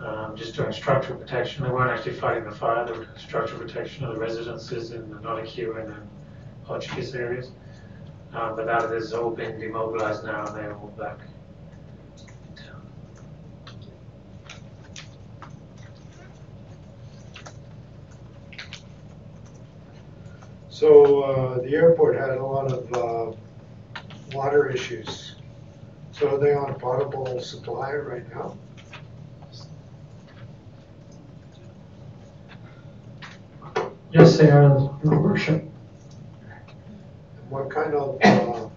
[0.00, 1.64] um, just doing structural protection.
[1.64, 5.10] They weren't actually fighting the fire, they were doing structural protection of the residences in
[5.10, 6.08] the Notikewin and
[6.64, 7.50] Hotchkiss areas.
[8.32, 11.18] Um, but that has all been demobilized now and they're all back.
[20.68, 23.36] So, uh, the airport had a lot of, uh,
[24.32, 25.36] water issues.
[26.12, 28.56] So are they on a potable supply right now?
[34.12, 35.64] Yes, they are, Your Worship.
[37.48, 38.68] What kind of, uh,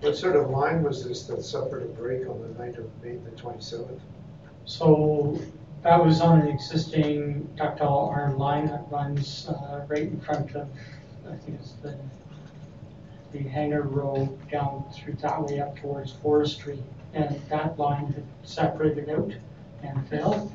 [0.00, 3.16] what sort of line was this that suffered a break on the night of May
[3.16, 4.00] the twenty-seventh?
[4.64, 5.40] So
[5.82, 10.68] that was on an existing ductile iron line that runs uh, right in front of,
[11.28, 11.98] I think it's the,
[13.32, 16.80] the hangar road down through that way up towards Forestry.
[17.14, 19.32] And that line had separated out
[19.82, 20.52] and failed.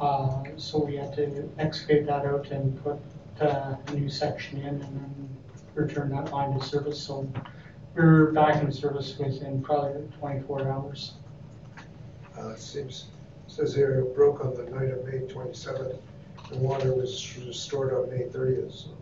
[0.00, 2.98] Uh, So we had to excavate that out and put
[3.40, 5.28] uh, a new section in and then
[5.74, 7.00] return that line to service.
[7.02, 7.30] So
[7.94, 11.14] we're back in service within probably 24 hours.
[12.38, 13.06] Uh, it seems,
[13.46, 15.96] says here it broke on the night of May twenty-seventh,
[16.52, 18.96] and water was restored on May thirtieth, so.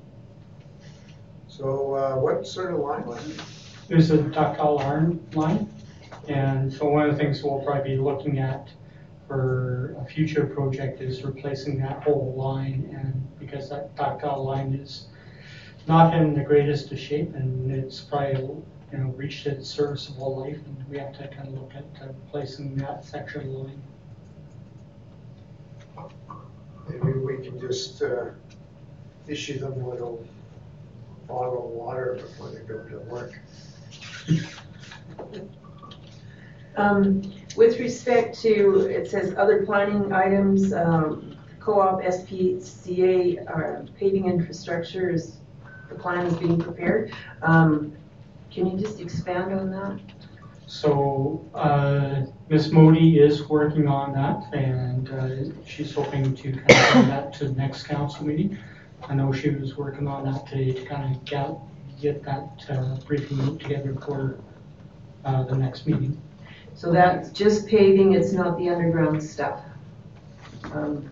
[1.48, 3.40] So, uh, what sort of line was it?
[3.88, 5.68] There's a ductile iron line,
[6.28, 8.68] and so one of the things we'll probably be looking at
[9.26, 15.06] for a future project is replacing that whole line, and because that ductile line is
[15.86, 20.58] not in the greatest of shape, and it's probably, you know, reached its serviceable life,
[20.66, 23.82] and we have to kind of look at uh, replacing that section of the line.
[26.88, 28.30] Maybe we can just, uh,
[29.26, 30.26] issue them a little
[31.26, 33.38] bottle of water before they go to work.
[36.76, 37.22] Um,
[37.56, 41.27] with respect to, it says other planning items, um,
[41.68, 45.36] co-op SPCA, uh, paving infrastructure is,
[45.90, 47.12] the plan is being prepared.
[47.42, 47.92] Um,
[48.50, 50.00] can you just expand on that?
[50.66, 52.72] So, uh, Ms.
[52.72, 57.48] Modi is working on that, and uh, she's hoping to kind of bring that to
[57.48, 58.56] the next council meeting.
[59.06, 61.50] I know she was working on that today to kind of get,
[62.00, 64.40] get that uh, briefing together for
[65.26, 66.18] uh, the next meeting.
[66.74, 69.60] So that's just paving, it's not the underground stuff?
[70.72, 71.10] Um,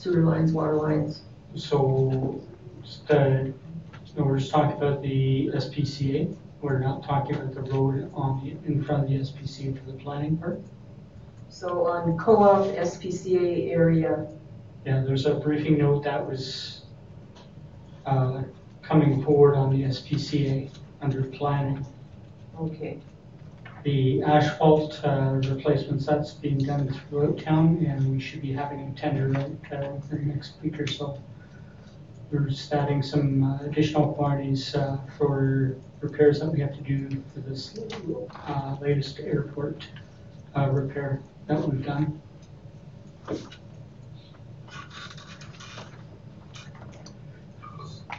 [0.00, 1.20] Sewer lines, water lines?
[1.56, 2.40] So,
[2.82, 3.44] just, uh,
[4.16, 6.34] no, we're just talking about the SPCA.
[6.62, 9.98] We're not talking about the road on the, in front of the SPCA for the
[9.98, 10.58] planning part.
[11.50, 14.26] So on co-op SPCA area,
[14.86, 16.84] Yeah, there's a briefing note that was
[18.06, 18.40] uh,
[18.80, 20.70] coming forward on the SPCA
[21.02, 21.84] under planning.
[22.58, 22.98] okay.
[23.82, 29.00] The asphalt uh, replacements, that's being done throughout town, and we should be having a
[29.00, 31.18] tender out uh, the next week or so.
[32.30, 37.08] We're just adding some uh, additional quantities uh, for repairs that we have to do
[37.32, 37.78] for this
[38.46, 39.86] uh, latest airport
[40.54, 42.20] uh, repair that we've done.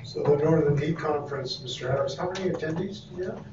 [0.03, 1.89] So the Northern Heat Conference, Mr.
[1.89, 3.45] Harris, how many attendees do you have?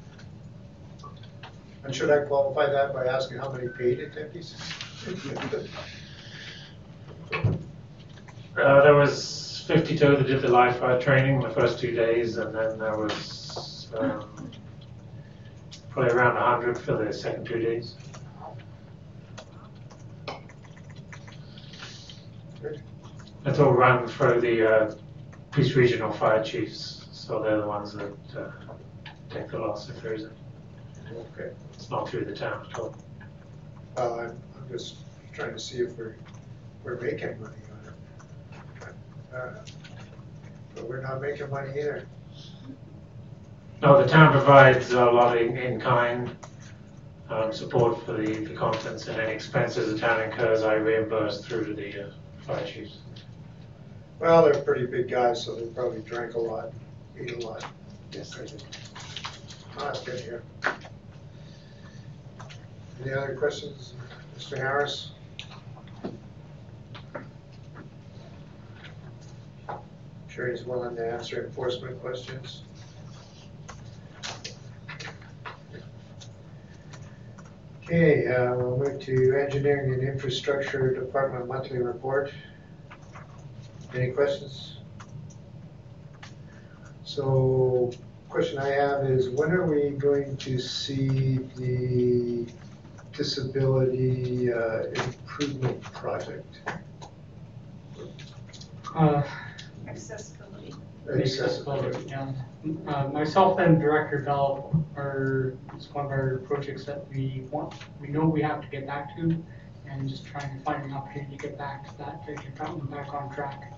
[1.89, 4.53] And should I qualify that by asking how many paid attendees?
[8.55, 12.53] Uh, there was 52 that did the live fire training the first two days, and
[12.53, 14.51] then there was um,
[15.89, 17.95] probably around 100 for the second two days.
[23.47, 24.95] It's all run through the uh,
[25.51, 28.51] Peace Regional Fire Chiefs, so they're the ones that uh,
[29.31, 30.38] take the loss if there is any.
[31.11, 31.51] Okay.
[31.73, 32.95] It's not through the town at all.
[33.97, 34.97] Uh, I'm I'm just
[35.33, 36.15] trying to see if we're,
[36.83, 37.93] we're making money on
[38.87, 39.35] it.
[39.35, 39.59] Uh,
[40.75, 42.07] But we're not making money either.
[43.81, 46.35] No, the town provides a lot of in kind
[47.29, 51.65] um, support for the, the conference and any expenses the town incurs, I reimburse through
[51.65, 52.11] to the uh,
[52.45, 52.97] fire chiefs.
[54.19, 56.73] Well, they're pretty big guys, so they probably drank a lot,
[57.17, 57.63] ate a lot.
[58.11, 58.63] Yes, they did.
[59.77, 60.43] Oh, That's good here.
[63.01, 63.93] Any other questions,
[64.37, 64.57] Mr.
[64.57, 65.11] Harris?
[70.27, 72.63] Sure he's willing to answer enforcement questions.
[77.83, 82.31] Okay, uh, we'll move to engineering and infrastructure department monthly report.
[83.95, 84.77] Any questions?
[87.03, 87.91] So,
[88.29, 92.38] question I have is, when are we going to see the
[93.19, 96.61] disability uh, improvement project.
[98.95, 99.21] Uh,
[99.89, 100.73] Accessibility.
[101.13, 102.31] Accessibility, yeah.
[102.87, 108.07] Uh, myself and Director Bell are, it's one of our projects that we want, we
[108.07, 109.43] know we have to get back to,
[109.89, 112.69] and just trying to find an opportunity to get back to that, to get that
[112.69, 113.73] one back on track.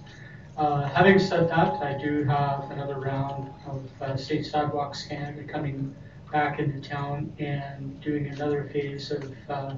[0.56, 5.96] Uh, having said that, I do have another round of uh, state sidewalk Canada coming
[6.32, 9.76] back into town and doing another phase of uh,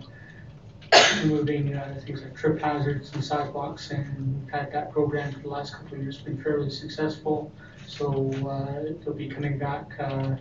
[1.23, 5.47] removing uh, things like trip hazards and sidewalks, and we've had that program for the
[5.47, 7.51] last couple of years, been fairly successful.
[7.87, 10.35] So uh, they'll be coming back uh,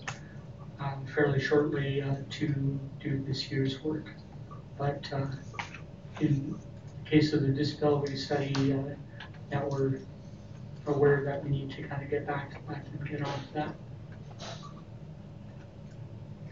[0.80, 4.10] um, fairly shortly uh, to do this year's work.
[4.78, 5.26] But uh,
[6.20, 6.58] in
[7.04, 8.94] the case of the disability study, uh,
[9.50, 10.00] that we're
[10.86, 13.74] aware that we need to kind of get back, to back and get to that.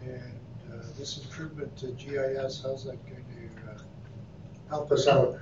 [0.03, 0.39] And
[0.71, 3.77] uh, this improvement to GIS, how's that going to uh,
[4.69, 5.37] help us out?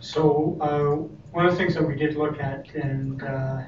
[0.00, 3.62] So, uh, one of the things that we did look at and, uh,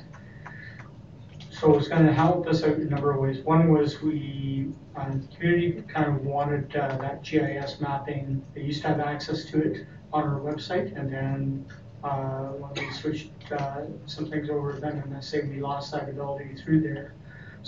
[1.51, 3.41] so it's gonna help us out in a number of ways.
[3.41, 8.45] One was we, uh, the community kind of wanted, uh, that GIS mapping.
[8.55, 11.67] They used to have access to it on our website and then,
[12.05, 13.33] uh, when we switched,
[14.07, 17.15] some things over, then I say we lost that ability through there.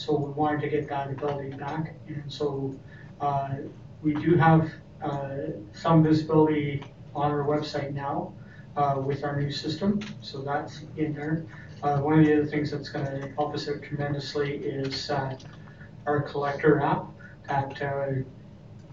[0.01, 1.95] So we wanted to get that ability back.
[2.09, 2.75] And so,
[3.21, 3.57] uh,
[4.03, 4.73] we do have,
[5.03, 5.37] uh,
[5.75, 6.83] some visibility
[7.15, 8.33] on our website now
[8.77, 11.45] uh, with our new system, so that's in there.
[11.83, 15.37] Uh, One of the other things that's going to help us out tremendously is uh,
[16.07, 17.05] our collector app
[17.49, 18.23] that uh,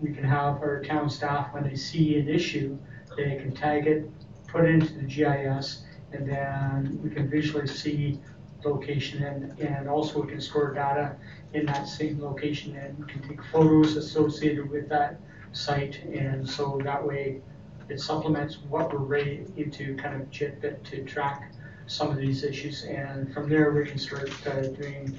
[0.01, 2.78] we can have our town staff, when they see an issue,
[3.16, 4.10] they can tag it,
[4.47, 8.20] put it into the GIS, and then we can visually see
[8.64, 11.16] location and, and also we can store data
[11.53, 15.20] in that same location and can take photos associated with that
[15.51, 16.03] site.
[16.03, 17.41] And so that way
[17.89, 21.51] it supplements what we're ready into kind of GIS to track
[21.88, 22.84] some of these issues.
[22.84, 25.18] And from there, we can start uh, doing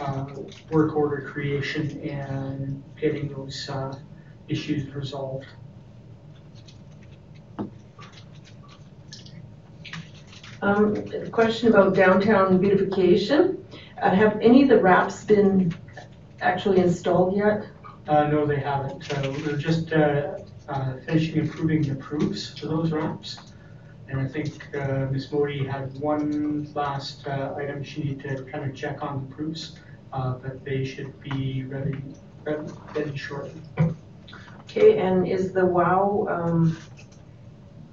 [0.00, 0.26] uh,
[0.70, 3.98] work order creation and getting those uh,
[4.48, 5.46] issues resolved.
[10.66, 13.64] Um, a question about downtown beautification.
[14.02, 15.72] Uh, have any of the wraps been
[16.40, 17.68] actually installed yet?
[18.08, 19.08] Uh, no, they haven't.
[19.46, 20.38] We're just uh,
[20.68, 23.38] uh, finishing improving the proofs for those ramps.
[24.08, 25.30] And I think uh, Ms.
[25.30, 29.76] Modi had one last uh, item she needed to kind of check on the proofs,
[30.12, 32.02] uh, but they should be ready,
[32.42, 33.62] ready, ready shortly.
[34.62, 36.76] Okay, and is the WOW um,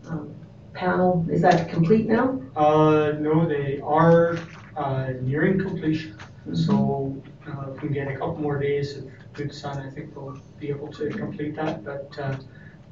[0.08, 0.36] um,
[0.74, 2.42] panel, is that complete now?
[2.56, 4.38] Uh, no, they are
[4.76, 6.18] uh, nearing completion.
[6.54, 10.16] So uh, if we can get a couple more days of good sun, I think
[10.16, 11.84] we'll be able to complete that.
[11.84, 12.38] But uh,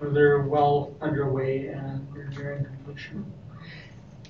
[0.02, 3.32] they're well underway and they're nearing completion.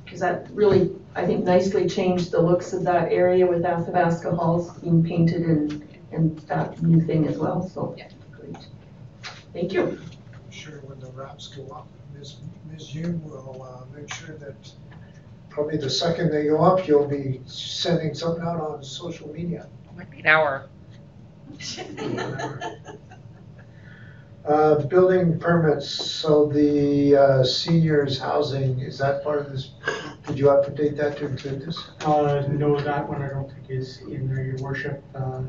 [0.03, 4.77] Because that really, I think, nicely changed the looks of that area with Athabasca Halls
[4.79, 7.95] being painted and, and that new thing as well, so.
[7.97, 8.57] yeah, Great.
[9.53, 9.99] Thank you.
[10.49, 11.87] Sure, when the wraps go up,
[12.21, 12.35] Ms.
[12.71, 12.89] Ms.
[12.93, 14.53] Yoon will uh, make sure that
[15.49, 19.67] probably the second they go up, you'll be sending something out on social media.
[19.97, 20.69] Might be an hour.
[24.43, 29.73] Uh, Building permits, so the uh, seniors housing, is that part of this?
[30.25, 31.77] Did you update that to include this?
[32.03, 35.03] Uh, no, that one I don't think is in there, your worship.
[35.13, 35.43] Uh,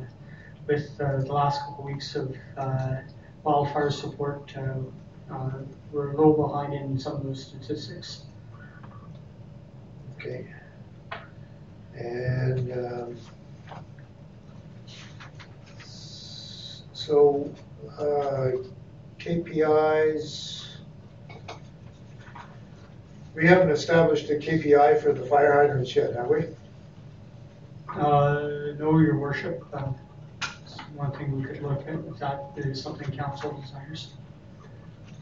[0.66, 2.96] with uh, the last couple weeks of uh,
[3.44, 4.74] wildfire support, uh,
[5.32, 5.50] uh,
[5.92, 8.22] we're a little behind in some of those statistics.
[10.16, 10.46] Okay.
[11.94, 13.16] And um,
[16.92, 17.52] so
[17.98, 18.52] uh,
[19.18, 20.66] KPIs,
[23.34, 26.46] we haven't established a KPI for the fire hydrants yet, have we?
[27.88, 29.94] Uh, no, your worship, um,
[30.94, 34.08] one thing we could look at, if that is something council desires.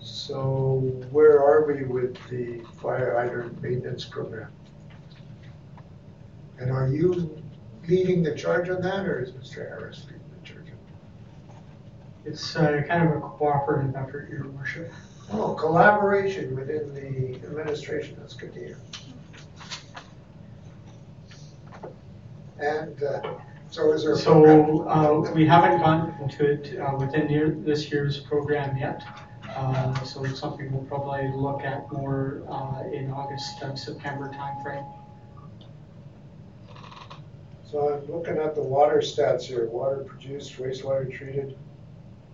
[0.01, 0.79] So
[1.11, 4.51] where are we with the fire hydrant maintenance program?
[6.59, 7.43] And are you
[7.87, 9.69] leading the charge on that, or is Mr.
[9.69, 11.57] Harris leading the charge on
[12.25, 14.91] It's uh, kind of a cooperative effort, your worship.
[15.33, 18.79] Oh, collaboration within the administration, that's good to hear.
[22.59, 23.35] And uh,
[23.71, 24.77] so is there a program?
[24.77, 29.03] So, uh, we haven't gone into it, uh, within year, this year's program yet.
[29.57, 34.87] Uh, so it's something we'll probably look at more, uh, in August, uh, September timeframe.
[37.65, 41.57] So I'm looking at the water stats here, water produced, wastewater treated,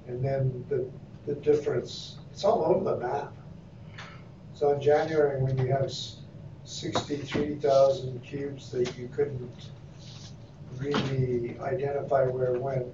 [0.06, 0.88] and then the
[1.26, 3.32] the difference, it's all over the map.
[4.54, 5.92] So in January, when you have
[6.64, 9.70] sixty-three thousand cubes that you couldn't
[10.78, 12.86] really identify where it went,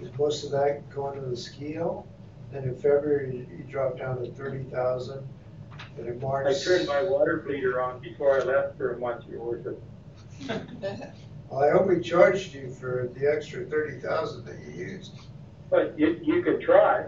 [0.00, 2.06] is most of that going to the ski hill?
[2.54, 5.26] Then in February, you dropped down to thirty thousand,
[5.98, 6.46] and in March.
[6.46, 9.82] I turned my water bleeder on before I left for a month, your worship.
[11.50, 15.18] Well, I hope we charged you for the extra thirty thousand that you used.
[15.68, 17.06] But you, you could try,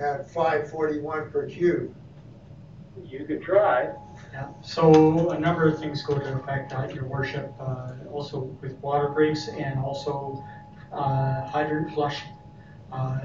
[0.00, 1.92] At five forty-one per cube.
[3.04, 3.90] you could try.
[4.32, 8.74] Yeah, so a number of things go to affect that, your worship, uh, also with
[8.78, 10.44] water breaks and also,
[10.92, 12.22] uh, hydrant flush.
[12.92, 13.18] Uh,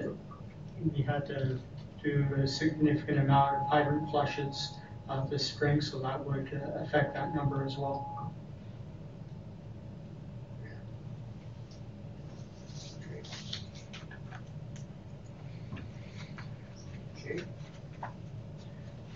[0.83, 1.59] We had to
[2.03, 4.73] do a significant amount of hydrant flushes,
[5.07, 8.33] uh, this spring, so that would uh, affect that number as well.
[17.17, 17.43] Okay.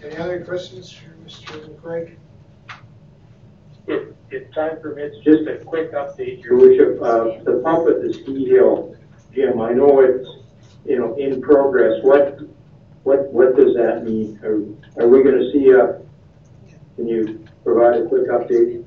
[0.03, 1.67] Any other questions for Mr.
[1.67, 2.17] McCraig?
[3.87, 8.13] If, if time permits, just a quick update, your worship, uh, the pump at the
[8.13, 8.95] ski hill,
[9.33, 10.29] Jim, I know it's,
[10.85, 12.39] you know, in progress, what,
[13.03, 14.39] what, what does that mean?
[14.43, 16.01] Are, are we gonna see a,
[16.95, 18.85] can you provide a quick update?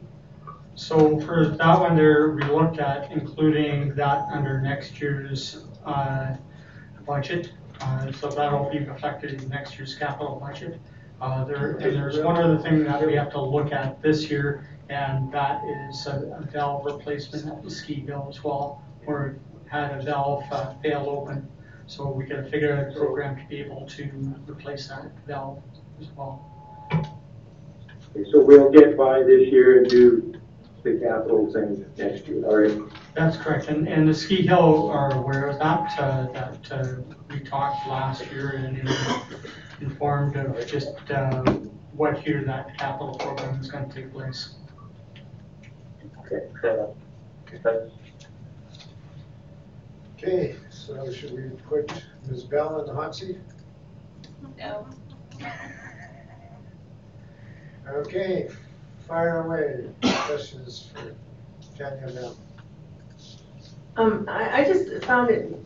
[0.75, 6.37] So for that one there, we looked at including that under next year's, uh,
[7.09, 7.53] budget.
[7.81, 10.81] Uh, so that'll be reflected in next year's capital budget.
[11.21, 14.69] Uh, there, and there's one other thing that we have to look at this year,
[14.89, 19.37] and that is a a valve replacement at the ski hill as well, where
[19.67, 21.49] had a valve uh, fail open.
[21.89, 25.63] So we gotta figure out a program to be able to replace that valve
[25.99, 26.45] as well.
[26.93, 30.39] Okay, So we'll get by this year and do
[30.83, 32.79] the capital thing next year, all right?
[33.15, 36.97] That's correct, and, and the ski hill are aware of that, uh, that, uh,
[37.31, 38.89] we talked last year and in-
[39.81, 41.43] informed of just, uh,
[41.95, 44.57] what year that capital program is gonna take place.
[46.27, 46.91] Okay, fair enough.
[47.63, 47.93] Thanks.
[50.21, 51.93] Okay, so should we put
[52.29, 52.43] Ms.
[52.43, 53.39] Bell in the hot seat?
[54.59, 54.85] No.
[57.89, 58.49] Okay,
[59.07, 59.89] fire away.
[60.27, 61.15] Questions for
[61.79, 62.37] Tanya Bell?
[63.97, 65.57] Um, I, I just found it,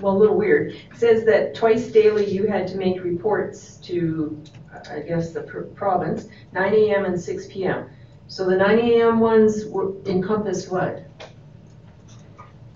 [0.00, 0.72] well, a little weird.
[0.72, 4.42] It says that twice daily you had to make reports to,
[4.90, 7.90] I guess, the pr- province, nine AM and six PM.
[8.26, 11.04] So the nine AM ones were encompassed what?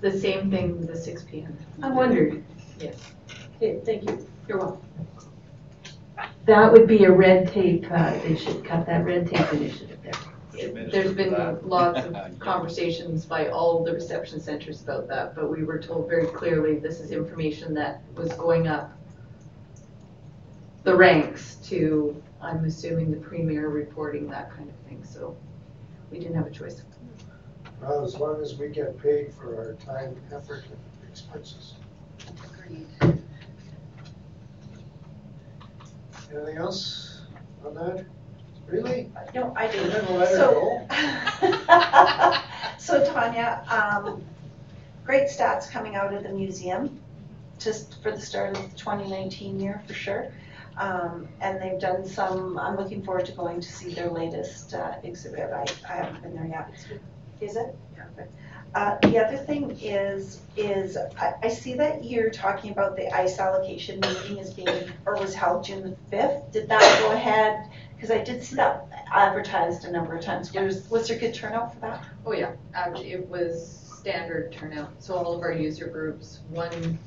[0.02, 1.56] The same thing, the six P M.
[1.80, 2.44] I wondered.
[2.78, 2.96] Yes.
[3.56, 4.28] Okay, thank you.
[4.48, 4.82] You're welcome.
[6.44, 10.88] That would be a red tape, uh, they should cut that red tape initiative there.
[10.90, 11.32] There's been
[11.62, 16.26] lots of conversations by all the reception centers about that, but we were told very
[16.26, 18.92] clearly this is information that was going up
[20.82, 25.36] the ranks to, I'm assuming, the premier reporting, that kind of thing, so
[26.10, 26.82] we didn't have a choice.
[27.82, 30.78] Well, as long as we get paid for our time, effort, and
[31.10, 31.74] expenses.
[32.62, 32.86] Agreed.
[36.32, 37.22] Anything else
[37.66, 38.06] on that?
[38.68, 39.10] Really?
[39.34, 39.90] No, I We're do.
[39.90, 40.86] gonna let her So-?
[42.78, 44.22] So Tanya, um,
[45.04, 47.00] great stats coming out of the museum,
[47.58, 50.32] just for the start of the 2019 year, for sure.
[50.78, 54.94] Um, and they've done some, I'm looking forward to going to see their latest uh,
[55.02, 55.50] exhibit.
[55.52, 56.70] I, I haven't been there yet.
[57.42, 57.74] Is it?
[57.96, 58.32] Perfect.
[58.74, 63.40] Uh, the other thing is, is I, I see that you're talking about the ice
[63.40, 66.52] allocation meeting is being, or was held June the 5th.
[66.52, 67.68] Did that go ahead?
[67.96, 70.54] Because I did see that advertised a number of times.
[70.54, 72.04] Was, was there good turnout for that?
[72.24, 76.98] Oh, yeah, actually, it was standard turnout, so all of our user groups, one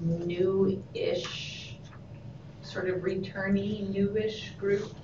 [0.00, 1.74] new-ish,
[2.62, 4.94] sort of returnee, newish group.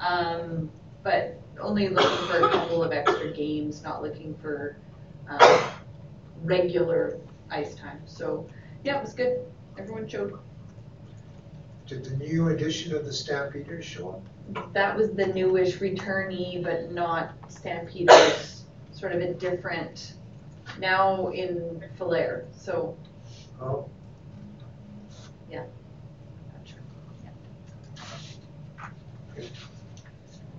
[0.00, 0.70] Um,
[1.02, 4.76] but only looking for a couple of extra games, not looking for,
[5.28, 5.60] um,
[6.44, 7.18] regular
[7.50, 8.00] ice time.
[8.06, 8.46] So,
[8.84, 9.44] yeah, it was good.
[9.78, 10.38] Everyone showed.
[11.86, 14.72] Did the new edition of the Stampeders show up?
[14.72, 20.14] That was the newish returnee, but not Stampeders, sort of a different,
[20.78, 22.96] now in Falher, so,
[23.60, 23.88] Oh,
[25.50, 25.64] yeah.
[26.54, 26.78] Not sure.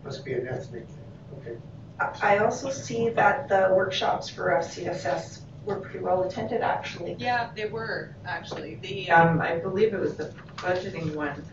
[0.03, 0.97] Must be an ethnic thing,
[1.39, 1.57] okay.
[1.99, 7.15] I I also see that the workshops for FCSS were pretty well attended, actually.
[7.19, 8.75] Yeah, they were, actually.
[8.75, 11.43] The, Um, I believe it was the budgeting one.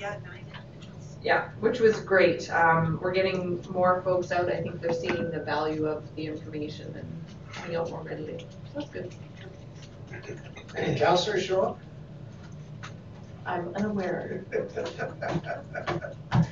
[0.00, 1.16] Yeah, nine individuals.
[1.22, 2.48] Yeah, which was great.
[2.52, 4.48] Um, we're getting more folks out.
[4.48, 8.46] I think they're seeing the value of the information and coming out more readily.
[8.74, 9.12] That's good.
[10.76, 11.78] Any counselors show up?
[13.44, 14.44] I'm unaware.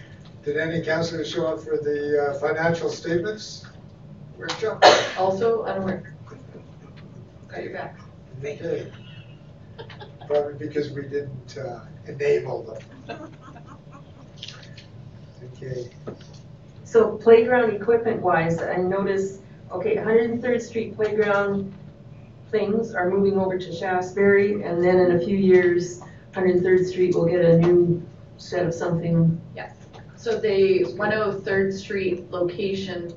[0.44, 3.64] Did any councillors show up for the uh, financial statements?
[4.36, 4.84] Workshop?
[5.16, 6.14] Also unaware.
[7.48, 7.98] Got your back.
[8.40, 8.92] Okay.
[10.26, 12.62] Probably because we didn't uh, enable
[13.08, 13.32] them.
[15.54, 15.90] Okay.
[16.84, 19.40] So playground equipment wise, I noticed,
[19.72, 21.72] okay, 103rd Street playground
[22.50, 26.00] things are moving over to Shaftesbury, and then in a few years,
[26.34, 28.02] 103rd Street will get a new
[28.36, 29.40] set of something.
[30.24, 33.12] So the 103rd Street location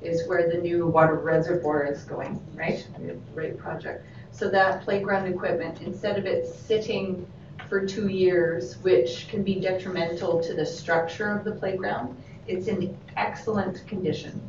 [0.00, 2.86] is where the new water reservoir is going, right?
[3.34, 4.06] Right project.
[4.30, 7.26] So that playground equipment, instead of it sitting
[7.68, 12.16] for two years, which can be detrimental to the structure of the playground,
[12.46, 14.40] it's in excellent condition.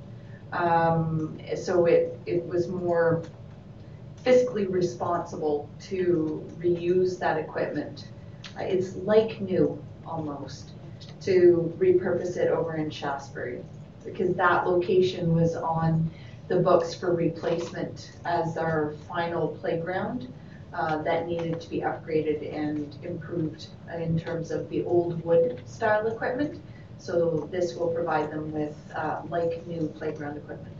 [0.51, 3.23] Um, so it, it was more
[4.23, 8.09] fiscally responsible to reuse that equipment.
[8.55, 10.72] Uh, It's like new, almost,
[11.25, 13.63] to repurpose it over in Shaftesbury.
[14.03, 16.11] Because that location was on
[16.47, 20.31] the books for replacement as our final playground
[20.73, 26.07] uh, that needed to be upgraded and improved in terms of the old wood style
[26.07, 26.61] equipment.
[26.97, 30.75] So this will provide them with uh, like new playground equipment.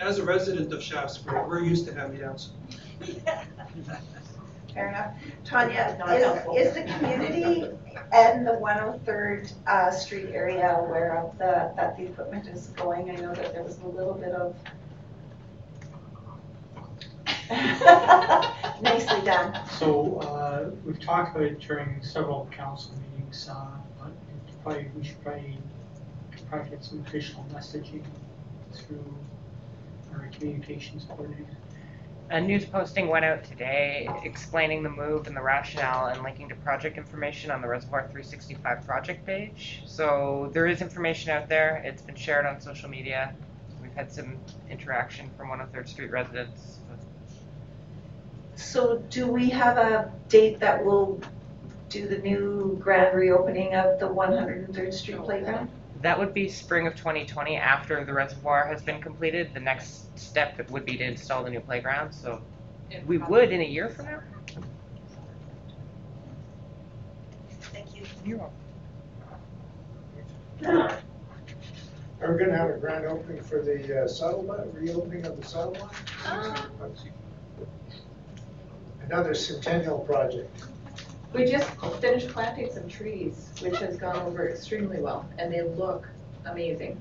[0.00, 2.50] As a resident of Shaftesbury, we're used to hand-me-downs.
[4.74, 5.14] Fair enough.
[5.44, 5.98] Tanya,
[6.54, 7.68] is, is the community
[8.12, 13.10] and the 103rd uh, Street area aware of the, that the equipment is going?
[13.10, 14.56] I know that there was a little bit of.
[18.82, 19.58] Nicely done.
[19.70, 23.66] So, uh, we've talked about it during several council meetings, uh,
[23.98, 24.12] but
[24.62, 25.58] probably, we should probably,
[26.48, 28.04] probably get some official messaging
[28.72, 29.04] through
[30.12, 31.56] our communications coordinator.
[32.30, 36.54] A news posting went out today explaining the move and the rationale and linking to
[36.54, 39.82] project information on the Reservoir 365 project page.
[39.84, 41.82] So there is information out there.
[41.84, 43.34] It's been shared on social media.
[43.82, 44.38] We've had some
[44.70, 46.78] interaction from 103rd Street residents.
[48.54, 51.20] So do we have a date that will
[51.88, 55.68] do the new grand reopening of the 103rd Street playground?
[56.02, 59.52] That would be spring of 2020 after the reservoir has been completed.
[59.52, 62.12] The next step would be to install the new playground.
[62.12, 62.40] So
[63.06, 64.20] we would in a year from now.
[67.60, 68.02] Thank you.
[68.24, 68.50] You're
[72.22, 75.90] Are we gonna have a grand opening for the uh, settlement, reopening of the settlement?
[79.02, 80.64] Another centennial project.
[81.32, 81.70] We just
[82.00, 86.08] finished planting some trees, which has gone over extremely well, and they look
[86.44, 87.00] amazing.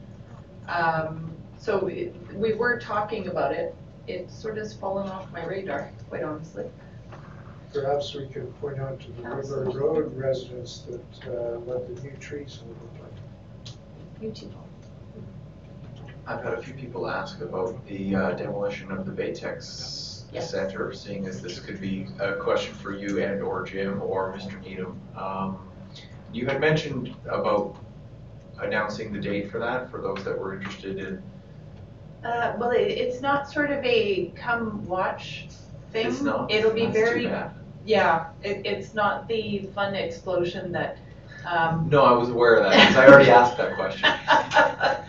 [0.68, 3.76] Um, so we, we were talking about it,
[4.08, 6.66] it sort of has fallen off my radar, quite honestly.
[7.74, 12.16] Perhaps we could point out to the River Road residents that, uh, what the new
[12.18, 13.74] trees will look like.
[14.22, 14.52] You too.
[16.26, 20.52] I've had a few people ask about the uh, demolition of the Baytex Yes.
[20.52, 24.62] Center, seeing as this could be a question for you and or Jim or Mr.
[24.64, 25.00] Needham.
[25.16, 25.58] Um,
[26.32, 27.76] You had mentioned about
[28.60, 31.24] announcing the date for that, for those that were interested in.
[32.24, 35.48] Uh, well, it, it's not sort of a come watch
[35.92, 36.08] thing.
[36.08, 36.52] It's not?
[36.52, 37.32] It'll be That's very,
[37.86, 40.98] yeah, it, it's not the fun explosion that,
[41.48, 44.10] um, No, I was aware of that, because I already asked that question.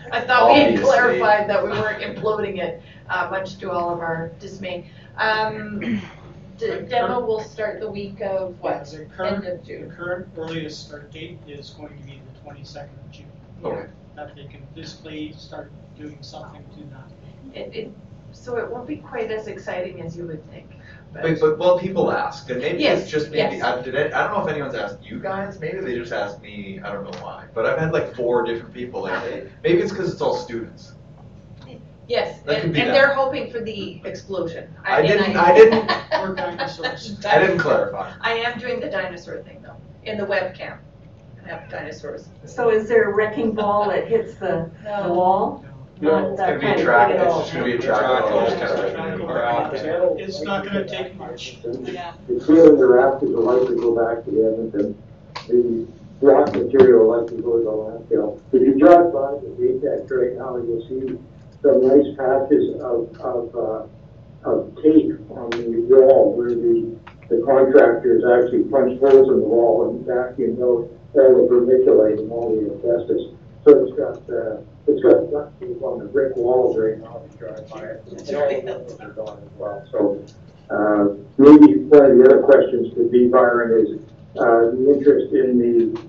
[0.11, 0.83] I thought we had Obviously.
[0.85, 4.85] clarified that we weren't imploding it, uh, much to all of our dismay.
[5.17, 6.01] Um,
[6.57, 9.91] the demo will start the week of what, The end current, of the June?
[9.91, 13.25] current earliest start date is going to be the twenty-second of June.
[13.63, 13.89] Okay.
[14.15, 17.57] That they can physically start doing something to that.
[17.57, 17.91] It, it,
[18.33, 20.67] so it won't be quite as exciting as you would think.
[21.13, 23.63] But, but, well, people ask, and maybe Yes, it's just maybe, yes.
[23.63, 26.41] I, did it, I don't know if anyone's asked you guys, maybe they just asked
[26.41, 27.45] me, I don't know why.
[27.53, 30.93] But I've had like four different people, like, hey, maybe it's because it's all students.
[32.07, 34.73] Yes, That and, and they're hoping for the explosion.
[34.83, 37.17] I and didn't- I didn't- Or dinosaurs.
[37.25, 38.13] I didn't clarify.
[38.19, 40.77] I am doing the dinosaur thing though, in the webcam.
[41.43, 42.27] I have dinosaurs.
[42.45, 45.13] So is there a wrecking ball that hits the, the No.
[45.13, 45.65] wall?
[46.01, 48.25] No, it's gonna be a track, it's just gonna be a track.
[48.25, 48.57] it'll just
[48.95, 51.59] kind of- It's not gonna take much.
[51.83, 52.13] Yeah.
[52.27, 54.95] The ceiling, the rafters will likely go back to Edmonton.
[55.47, 55.85] The
[56.19, 58.39] block material will likely go to the landfill.
[58.51, 61.19] If you drive by the Baytex right now, you'll see
[61.61, 66.95] some nice patches of, of, uh, of tape on the wall where the,
[67.29, 72.31] the contractors actually punched holes in the wall and vacuumed out all the vermiculite and
[72.31, 73.33] all the asbestos.
[73.65, 74.57] So it's got, uh,
[74.91, 78.03] it's got duct tape on the brick walls right now if you drive by it.
[78.07, 79.87] And the.
[79.91, 80.23] So,
[80.69, 84.01] uh, maybe one of the other questions could be, Byron, is
[84.37, 86.01] uh, the interest in the,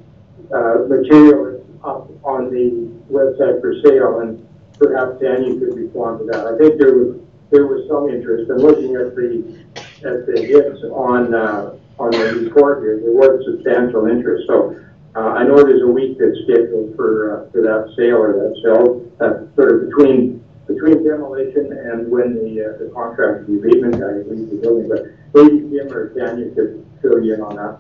[0.55, 4.47] uh, material up on the website for sale, and
[4.79, 6.47] perhaps Danny could respond to that.
[6.47, 9.65] I think there was, there was some interest, and looking at the,
[10.07, 14.77] at the hits on, uh, on the report here, there was substantial interest, so,
[15.15, 18.61] uh, I know there's a week that's scheduled for, uh, for that sale or that
[18.63, 24.01] sale, uh, sort of between, between demolition and when the, uh, the contract, the abatement
[24.01, 27.79] guy leaves the building, but maybe Jim or Tanya could fill you in on that.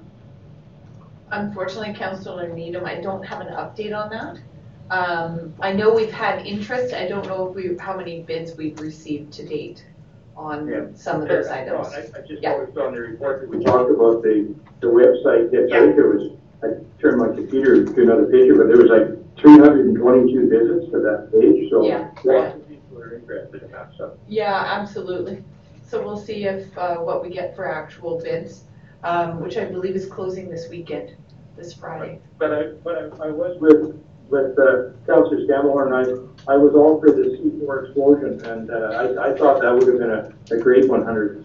[1.30, 4.38] Unfortunately, Councillor Needham, I don't have an update on that.
[4.90, 8.78] Um, I know we've had interest, I don't know if we, how many bids we've
[8.78, 9.86] received to date
[10.36, 10.42] Yeah.
[10.42, 11.88] on some of those items.
[11.94, 12.52] I, I just Yeah.
[12.58, 15.72] noticed on the report that we talked about the, the website, hits.
[15.72, 16.32] I think there was,
[16.62, 16.68] I
[17.00, 20.92] turned my computer to another page, but there was like three hundred and twenty-two visits
[20.92, 22.08] to that page, so Yeah.
[22.24, 24.12] lots of people are interested in that stuff.
[24.28, 25.42] Yeah, absolutely.
[25.84, 28.64] So we'll see if, uh, what we get for actual bids,
[29.04, 31.16] um, which I believe is closing this weekend,
[31.56, 32.20] this Friday.
[32.38, 36.74] But I, but I, I was with, with, uh, Counselor Scammell and I, I was
[36.74, 38.74] all for the C four explosion, and, uh,
[39.18, 41.44] I, I thought that would have been a, a great one hundred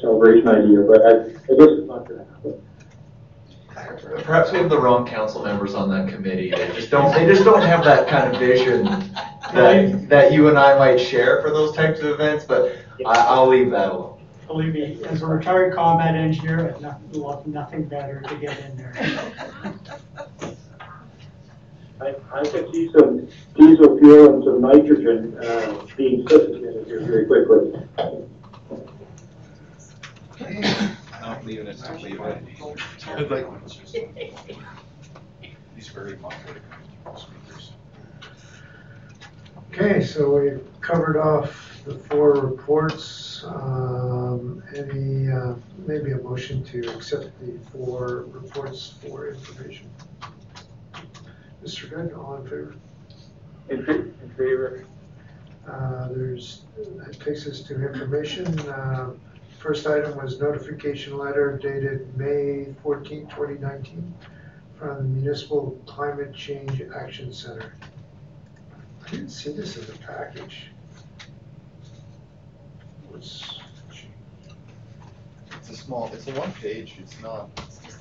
[0.00, 2.62] celebration idea, but I, I guess it's not gonna happen.
[4.02, 6.50] Perhaps we have the wrong council members on that committee.
[6.50, 8.84] They just don't, they just don't have that kind of vision
[9.52, 13.48] that, that you and I might share for those types of events, but I, I'll
[13.48, 14.20] leave that alone.
[14.46, 18.76] Believe me, as a retired combat engineer, I'd not, love nothing better to get in
[18.76, 18.94] there.
[22.00, 27.26] I, I could see some diesel fuel and some nitrogen, uh, being substituted here very
[27.26, 27.72] quickly.
[31.26, 32.42] Not leaving it, not leaving it.
[33.18, 33.46] It's like-
[35.74, 36.56] These very muffled
[37.18, 37.72] speakers.
[39.72, 43.42] Okay, so we've covered off the four reports.
[43.44, 45.54] Um, Any, uh,
[45.86, 49.90] maybe a motion to accept the four reports for information.
[51.64, 51.90] Mr.
[51.90, 52.74] Good, all in favor?
[53.70, 53.92] In fa-
[54.22, 54.84] in favor?
[55.68, 58.46] Uh, There's, that takes us to information.
[58.60, 59.10] Uh,
[59.66, 64.14] First item was notification letter dated May 14, 2019,
[64.78, 67.74] from the Municipal Climate Change Action Center.
[69.04, 70.70] I didn't see this in the package.
[73.08, 73.58] What's,
[75.56, 77.50] It's a small, it's a one page, it's not,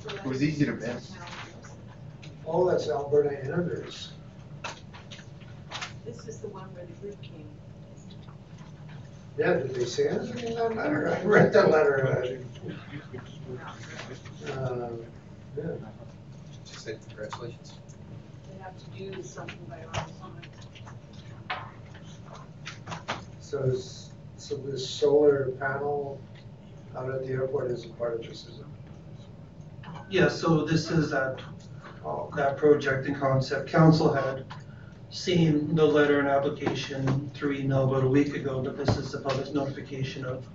[0.06, 1.14] it was easy to miss.
[2.46, 4.12] oh, that's Alberta Innovators.
[6.06, 7.55] This is the one where the group came.
[9.38, 11.10] Yeah, did they say anything in that letter?
[11.10, 12.40] I read that letter.
[14.48, 14.90] uh, uh,
[15.58, 15.64] Yeah.
[16.66, 17.74] Just say congratulations.
[18.50, 20.14] They have to do something by August
[21.50, 21.60] ninth.
[23.40, 26.20] So, is- so this solar panel
[26.96, 28.66] out at the airport is a part of this, is it?
[30.10, 31.42] Yeah, so this is that,
[32.36, 33.70] that project and concept.
[33.70, 34.46] Council had
[35.16, 39.20] seen the letter and application through email about a week ago, but this is the
[39.20, 40.46] public notification of,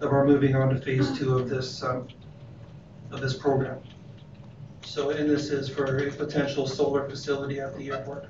[0.00, 2.06] of our moving on to phase two of this, um,
[3.10, 3.80] of this program.
[4.84, 8.28] So, and this is for a potential solar facility at the airport.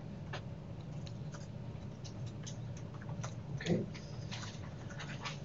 [3.56, 3.80] Okay.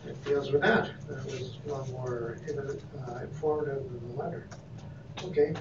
[0.05, 0.91] It deals with that.
[1.07, 4.47] That was a lot more uh, informative than the letter.
[5.25, 5.53] Okay.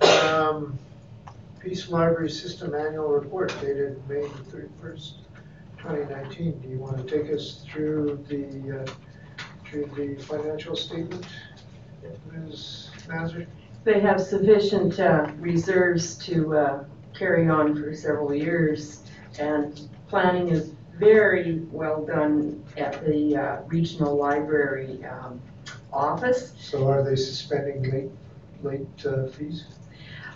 [0.00, 0.78] Um,
[1.64, 5.14] Peace Library System Annual Report dated May thirty-first,
[5.78, 6.60] twenty nineteen.
[6.60, 11.24] Do you want to take us through the, uh, through the financial statement?
[12.30, 12.90] Ms.
[13.08, 13.46] Mazur?
[13.84, 16.84] They have sufficient uh, reserves to uh,
[17.14, 19.00] carry on for several years,
[19.38, 25.40] and planning is very well done at the uh, regional library um,
[25.90, 26.52] office.
[26.58, 28.10] So are they suspending late,
[28.62, 29.64] late uh, fees?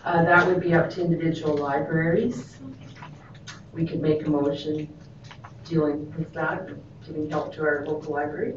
[0.04, 2.58] Uh, That would be up to individual libraries.
[3.72, 4.88] We could make a motion
[5.64, 6.68] dealing with that,
[7.06, 8.54] giving help to our local library.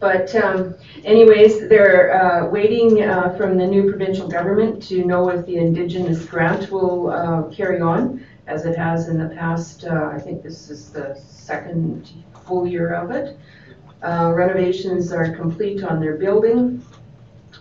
[0.00, 0.74] But um,
[1.04, 6.24] anyways, they're uh, waiting uh, from the new provincial government to know if the Indigenous
[6.24, 10.70] grant will uh, carry on, as it has in the past, uh, I think this
[10.70, 12.10] is the second
[12.46, 13.38] full year of it.
[14.02, 16.84] Uh, Renovations are complete on their building,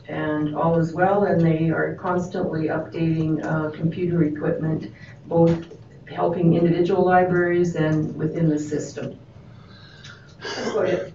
[0.07, 4.93] and all is well, and they are constantly updating uh, computer equipment,
[5.25, 5.65] both
[6.09, 9.19] helping individual libraries and within the system.
[10.41, 11.13] That's about it.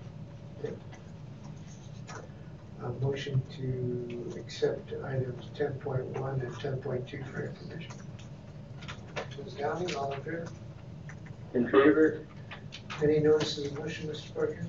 [2.82, 7.92] A motion to accept items ten point one and ten point two for information.
[9.44, 9.54] Ms.
[9.54, 10.48] Downing, all in favor?
[11.54, 12.20] In favor?
[13.02, 14.34] Any notices of motion, Mr.
[14.34, 14.66] Parker?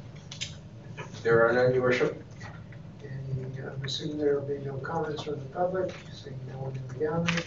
[1.22, 2.24] There are none, your worship.
[3.72, 7.06] I'm assuming there will be no comments from the public, seeing no one in the
[7.06, 7.44] gallery.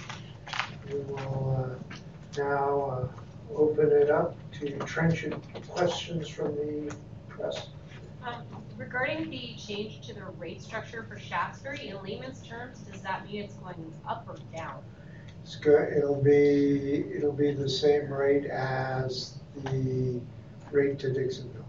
[0.91, 3.09] We will uh, now uh,
[3.57, 6.95] open it up to trenchant questions from the
[7.29, 7.69] press.
[8.25, 8.43] Um,
[8.77, 13.45] Regarding the change to the rate structure for Shaftesbury, in layman's terms, does that mean
[13.45, 14.83] it's going up or down?
[15.43, 20.21] It's go, it'll be, it'll be the same rate as the
[20.71, 21.65] rate to Dixonville,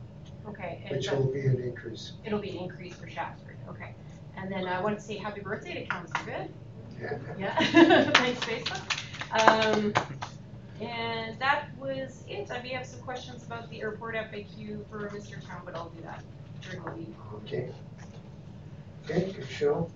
[0.49, 2.13] Okay, which will be an increase.
[2.25, 3.93] it'll be an increase for Shaftesbury, okay.
[4.37, 6.49] And then I want to say happy birthday to Council Good.
[7.01, 7.17] Yeah.
[7.37, 8.81] Yeah, thanks, Facebook.
[9.31, 9.93] Um,
[10.79, 12.49] and that was it.
[12.51, 15.45] I may have some questions about the airport FAQ for Mr.
[15.45, 16.23] Town, but I'll do that
[16.61, 17.15] during the week.
[17.43, 17.71] Okay.
[19.05, 19.89] Okay, good show.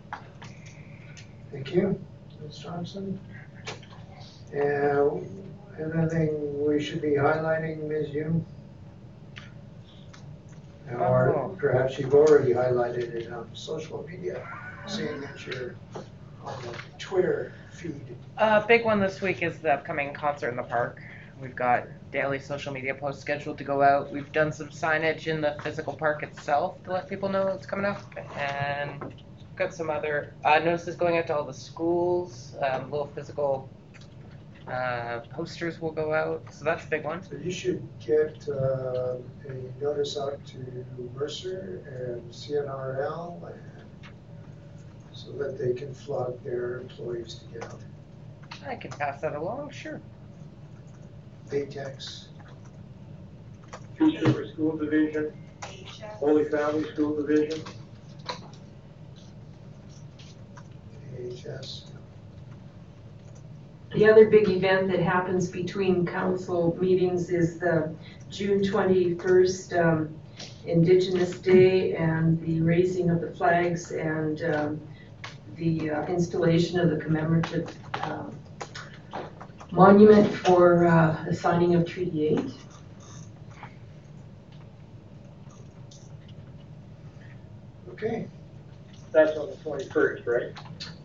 [1.52, 2.00] Thank you,
[2.44, 2.60] Ms.
[2.64, 3.20] Thompson.
[4.54, 5.28] And
[5.80, 8.10] anything we should be highlighting, Ms.
[8.10, 8.46] Hume?
[11.00, 14.48] Or perhaps you've already highlighted it on social media,
[14.88, 15.76] seeing that you're
[16.46, 18.16] on the Twitter feed.
[18.38, 21.02] Uh, big one this week is the upcoming concert in the park.
[21.42, 24.12] We've got daily social media posts scheduled to go out.
[24.12, 27.86] We've done some signage in the physical park itself to let people know it's coming
[27.86, 28.04] up,
[28.38, 29.14] and
[29.56, 32.56] got some other uh, notices going out to all the schools.
[32.62, 33.70] Um, little physical
[34.68, 37.24] uh, posters will go out, so that's a big one.
[37.24, 39.18] So you should get uh,
[39.48, 40.86] a notice out to
[41.16, 43.72] Mercer and CNRL and
[45.14, 47.80] so that they can flog their employees to get out.
[48.66, 50.02] I can pass that along, sure.
[51.50, 52.28] Baytex,
[53.98, 55.34] Peace River School Division,
[56.16, 57.62] Holy Family School Division,
[61.20, 61.91] AHS.
[63.94, 67.94] The other big event that happens between council meetings is the
[68.30, 70.20] June 21st um,
[70.66, 74.82] Indigenous Day and the raising of the flags and um,
[75.58, 78.34] the uh, installation of the commemorative um,
[79.72, 82.54] monument for uh, the signing of Treaty 8.
[87.90, 88.28] Okay,
[89.12, 90.54] that's on the twenty-first, right?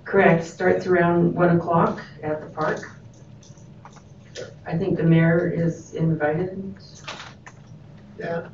[0.07, 2.81] Correct, starts around 1 o'clock at the park.
[4.65, 6.75] I think the mayor is invited.
[8.19, 8.49] yeah.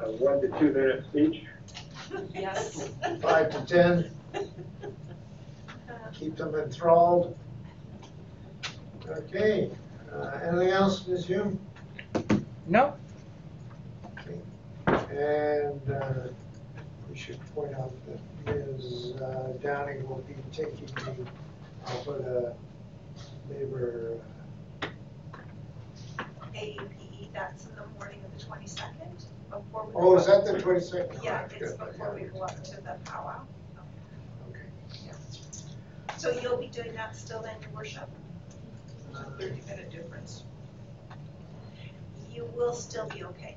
[0.00, 1.44] A one to two minute speech.
[2.32, 2.88] Yes.
[3.20, 4.10] Five to ten.
[6.14, 7.36] Keep them enthralled.
[9.08, 9.70] Okay,
[10.12, 11.26] uh, anything else, Ms.
[11.26, 11.58] Hume?
[12.66, 12.94] No.
[14.86, 16.28] And uh,
[17.10, 17.92] we should point out
[18.46, 19.14] that Ms.
[19.20, 21.26] uh, Downing will be taking the
[21.90, 22.54] Alberta
[23.50, 24.20] Labor,
[26.54, 29.92] AEPE, that's in the morning of the twenty-second, before we.
[29.94, 31.20] oh, is that the twenty-second?
[31.22, 33.42] Yeah, it's before we go up to the powwow.
[34.50, 35.12] Okay.
[36.16, 38.08] So you'll be doing that still then, your worship?
[39.14, 40.44] A Thirty minute difference.
[42.32, 43.56] You will still be okay.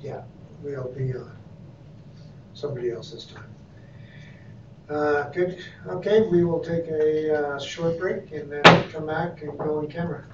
[0.00, 0.22] Yeah,
[0.62, 1.41] we'll be on
[2.62, 3.50] somebody else's time.
[4.88, 5.58] Uh, good.
[5.88, 9.88] Okay, we will take a uh, short break and then come back and go on
[9.88, 10.24] camera.